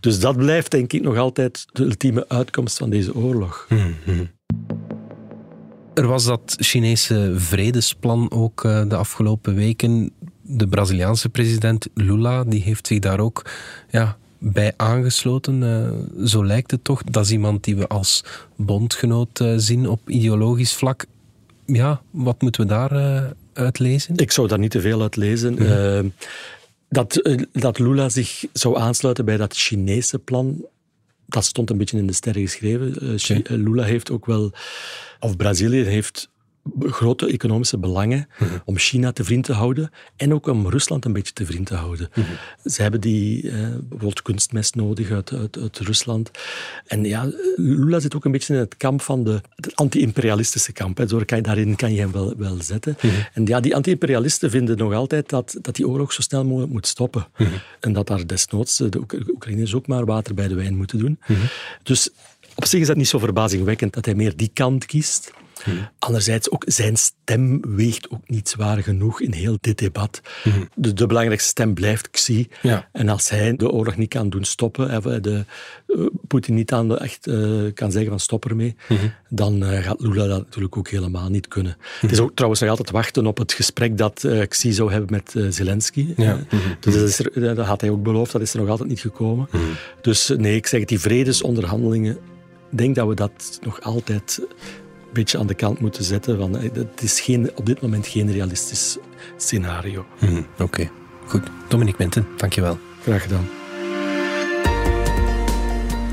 Dus 0.00 0.20
dat 0.20 0.36
blijft 0.36 0.70
denk 0.70 0.92
ik 0.92 1.02
nog 1.02 1.16
altijd 1.16 1.66
de 1.72 1.84
ultieme 1.84 2.28
uitkomst 2.28 2.76
van 2.76 2.90
deze 2.90 3.14
oorlog. 3.14 3.66
Er 5.94 6.06
was 6.06 6.24
dat 6.24 6.56
Chinese 6.58 7.32
vredesplan 7.36 8.30
ook 8.30 8.64
eh, 8.64 8.88
de 8.88 8.96
afgelopen 8.96 9.54
weken. 9.54 10.12
De 10.42 10.68
Braziliaanse 10.68 11.28
president 11.28 11.88
Lula 11.94 12.44
die 12.44 12.62
heeft 12.62 12.86
zich 12.86 12.98
daar 12.98 13.20
ook 13.20 13.50
ja, 13.90 14.16
bij 14.38 14.72
aangesloten. 14.76 15.62
Eh, 15.62 16.24
zo 16.26 16.44
lijkt 16.44 16.70
het 16.70 16.84
toch. 16.84 17.02
Dat 17.02 17.24
is 17.24 17.30
iemand 17.30 17.64
die 17.64 17.76
we 17.76 17.88
als 17.88 18.24
bondgenoot 18.56 19.40
eh, 19.40 19.52
zien 19.56 19.88
op 19.88 20.10
ideologisch 20.10 20.74
vlak. 20.74 21.06
Ja, 21.72 22.02
wat 22.10 22.42
moeten 22.42 22.60
we 22.60 22.66
daar 22.66 22.92
eh, 22.92 23.30
uit 23.52 23.78
lezen? 23.78 24.16
Ik 24.16 24.32
zou 24.32 24.48
daar 24.48 24.58
niet 24.58 24.70
te 24.70 24.80
veel 24.80 25.02
uit 25.02 25.16
lezen. 25.16 25.58
Eh, 25.58 26.04
dat, 26.88 27.16
eh, 27.16 27.42
dat 27.52 27.78
Lula 27.78 28.08
zich 28.08 28.44
zou 28.52 28.78
aansluiten 28.78 29.24
bij 29.24 29.36
dat 29.36 29.56
Chinese 29.56 30.18
plan, 30.18 30.66
dat 31.26 31.44
stond 31.44 31.70
een 31.70 31.78
beetje 31.78 31.98
in 31.98 32.06
de 32.06 32.12
sterren 32.12 32.42
geschreven. 32.42 33.18
Eh, 33.18 33.56
Lula 33.56 33.82
heeft 33.82 34.10
ook 34.10 34.26
wel, 34.26 34.52
of 35.20 35.36
Brazilië 35.36 35.82
heeft 35.82 36.30
grote 36.80 37.26
economische 37.26 37.78
belangen 37.78 38.28
om 38.64 38.78
China 38.78 39.12
te 39.12 39.24
vriend 39.24 39.44
te 39.44 39.52
houden 39.52 39.90
en 40.16 40.34
ook 40.34 40.46
om 40.46 40.68
Rusland 40.68 41.04
een 41.04 41.12
beetje 41.12 41.32
te 41.32 41.46
vriend 41.46 41.66
te 41.66 41.74
houden. 41.74 42.10
Ze 42.64 42.82
hebben 42.82 43.00
die 43.00 43.50
eh, 43.50 43.56
bijvoorbeeld 43.80 44.22
kunstmest 44.22 44.74
nodig 44.74 45.10
uit, 45.10 45.32
uit, 45.32 45.58
uit 45.58 45.78
Rusland. 45.78 46.30
En 46.86 47.04
ja, 47.04 47.30
Lula 47.56 48.00
zit 48.00 48.14
ook 48.14 48.24
een 48.24 48.32
beetje 48.32 48.54
in 48.54 48.60
het 48.60 48.76
kamp 48.76 49.02
van 49.02 49.24
de, 49.24 49.40
het 49.54 49.76
anti-imperialistische 49.76 50.72
kamp. 50.72 50.96
Hè. 50.98 51.08
Zo 51.08 51.20
kan 51.26 51.36
je, 51.36 51.42
daarin 51.42 51.76
kan 51.76 51.92
je 51.92 52.00
hem 52.00 52.12
wel, 52.12 52.34
wel 52.36 52.56
zetten. 52.62 52.96
En 53.34 53.46
ja, 53.46 53.60
die 53.60 53.74
anti-imperialisten 53.74 54.50
vinden 54.50 54.76
nog 54.76 54.92
altijd 54.92 55.28
dat, 55.28 55.56
dat 55.62 55.76
die 55.76 55.88
oorlog 55.88 56.12
zo 56.12 56.22
snel 56.22 56.44
mogelijk 56.44 56.72
moet 56.72 56.86
stoppen. 56.86 57.26
En 57.80 57.92
dat 57.92 58.06
daar 58.06 58.26
desnoods 58.26 58.80
eh, 58.80 58.90
de 58.90 58.98
Oek- 58.98 59.16
Oekraïners 59.28 59.74
ook 59.74 59.86
maar 59.86 60.04
water 60.04 60.34
bij 60.34 60.48
de 60.48 60.54
wijn 60.54 60.76
moeten 60.76 60.98
doen. 60.98 61.18
Dus 61.82 62.10
op 62.54 62.64
zich 62.64 62.80
is 62.80 62.86
dat 62.86 62.96
niet 62.96 63.08
zo 63.08 63.18
verbazingwekkend 63.18 63.92
dat 63.92 64.04
hij 64.04 64.14
meer 64.14 64.36
die 64.36 64.50
kant 64.52 64.86
kiest. 64.86 65.30
Anderzijds 65.98 66.50
ook 66.50 66.64
zijn 66.66 66.96
stem 66.96 67.60
weegt 67.76 68.10
ook 68.10 68.28
niet 68.28 68.48
zwaar 68.48 68.82
genoeg 68.82 69.20
in 69.20 69.32
heel 69.32 69.56
dit 69.60 69.78
debat. 69.78 70.20
De, 70.74 70.92
de 70.92 71.06
belangrijkste 71.06 71.48
stem 71.48 71.74
blijft 71.74 72.10
Xi. 72.10 72.48
Ja. 72.62 72.88
En 72.92 73.08
als 73.08 73.28
hij 73.28 73.56
de 73.56 73.70
oorlog 73.70 73.96
niet 73.96 74.08
kan 74.08 74.30
doen 74.30 74.44
stoppen, 74.44 74.96
of 74.96 75.02
de, 75.02 75.44
eh, 75.86 76.06
Poetin 76.26 76.54
niet 76.54 76.72
aan 76.72 76.88
de, 76.88 76.96
echt 76.96 77.26
eh, 77.26 77.36
kan 77.74 77.92
zeggen 77.92 78.10
van 78.10 78.20
stop 78.20 78.44
ermee, 78.44 78.76
dan 79.28 79.64
eh, 79.64 79.82
gaat 79.82 80.00
Lula 80.00 80.26
dat 80.26 80.44
natuurlijk 80.44 80.76
ook 80.76 80.88
helemaal 80.88 81.28
niet 81.28 81.48
kunnen. 81.48 81.76
Het 82.00 82.12
is 82.12 82.18
ook 82.18 82.34
trouwens 82.34 82.60
nog 82.60 82.70
altijd 82.70 82.90
wachten 82.90 83.26
op 83.26 83.38
het 83.38 83.52
gesprek 83.52 83.98
dat 83.98 84.24
eh, 84.24 84.46
Xi 84.48 84.72
zou 84.72 84.90
hebben 84.92 85.10
met 85.10 85.34
eh, 85.34 85.46
Zelensky. 85.48 86.14
Ja. 86.16 86.38
Eh, 86.50 86.58
dus 86.80 86.94
dat, 86.94 87.08
is 87.08 87.18
er, 87.18 87.54
dat 87.54 87.66
had 87.66 87.80
hij 87.80 87.90
ook 87.90 88.02
beloofd, 88.02 88.32
dat 88.32 88.40
is 88.40 88.52
er 88.52 88.60
nog 88.60 88.68
altijd 88.68 88.88
niet 88.88 89.00
gekomen. 89.00 89.48
Dus 90.00 90.30
eh, 90.30 90.38
nee, 90.38 90.56
ik 90.56 90.66
zeg 90.66 90.80
het, 90.80 90.88
die 90.88 90.98
vredesonderhandelingen, 90.98 92.18
ik 92.70 92.78
denk 92.78 92.94
dat 92.94 93.08
we 93.08 93.14
dat 93.14 93.58
nog 93.64 93.80
altijd 93.80 94.40
beetje 95.12 95.38
aan 95.38 95.46
de 95.46 95.54
kant 95.54 95.80
moeten 95.80 96.04
zetten. 96.04 96.38
Want 96.38 96.56
eh, 96.56 96.62
het 96.72 97.02
is 97.02 97.20
geen, 97.20 97.50
op 97.54 97.66
dit 97.66 97.80
moment 97.80 98.06
geen 98.06 98.32
realistisch 98.32 98.96
scenario. 99.36 100.06
Mhm, 100.20 100.42
Oké, 100.58 100.90
goed. 101.26 101.42
Dominique 101.68 102.02
Minten, 102.02 102.26
dankjewel. 102.36 102.78
Graag 103.02 103.22
gedaan. 103.22 103.48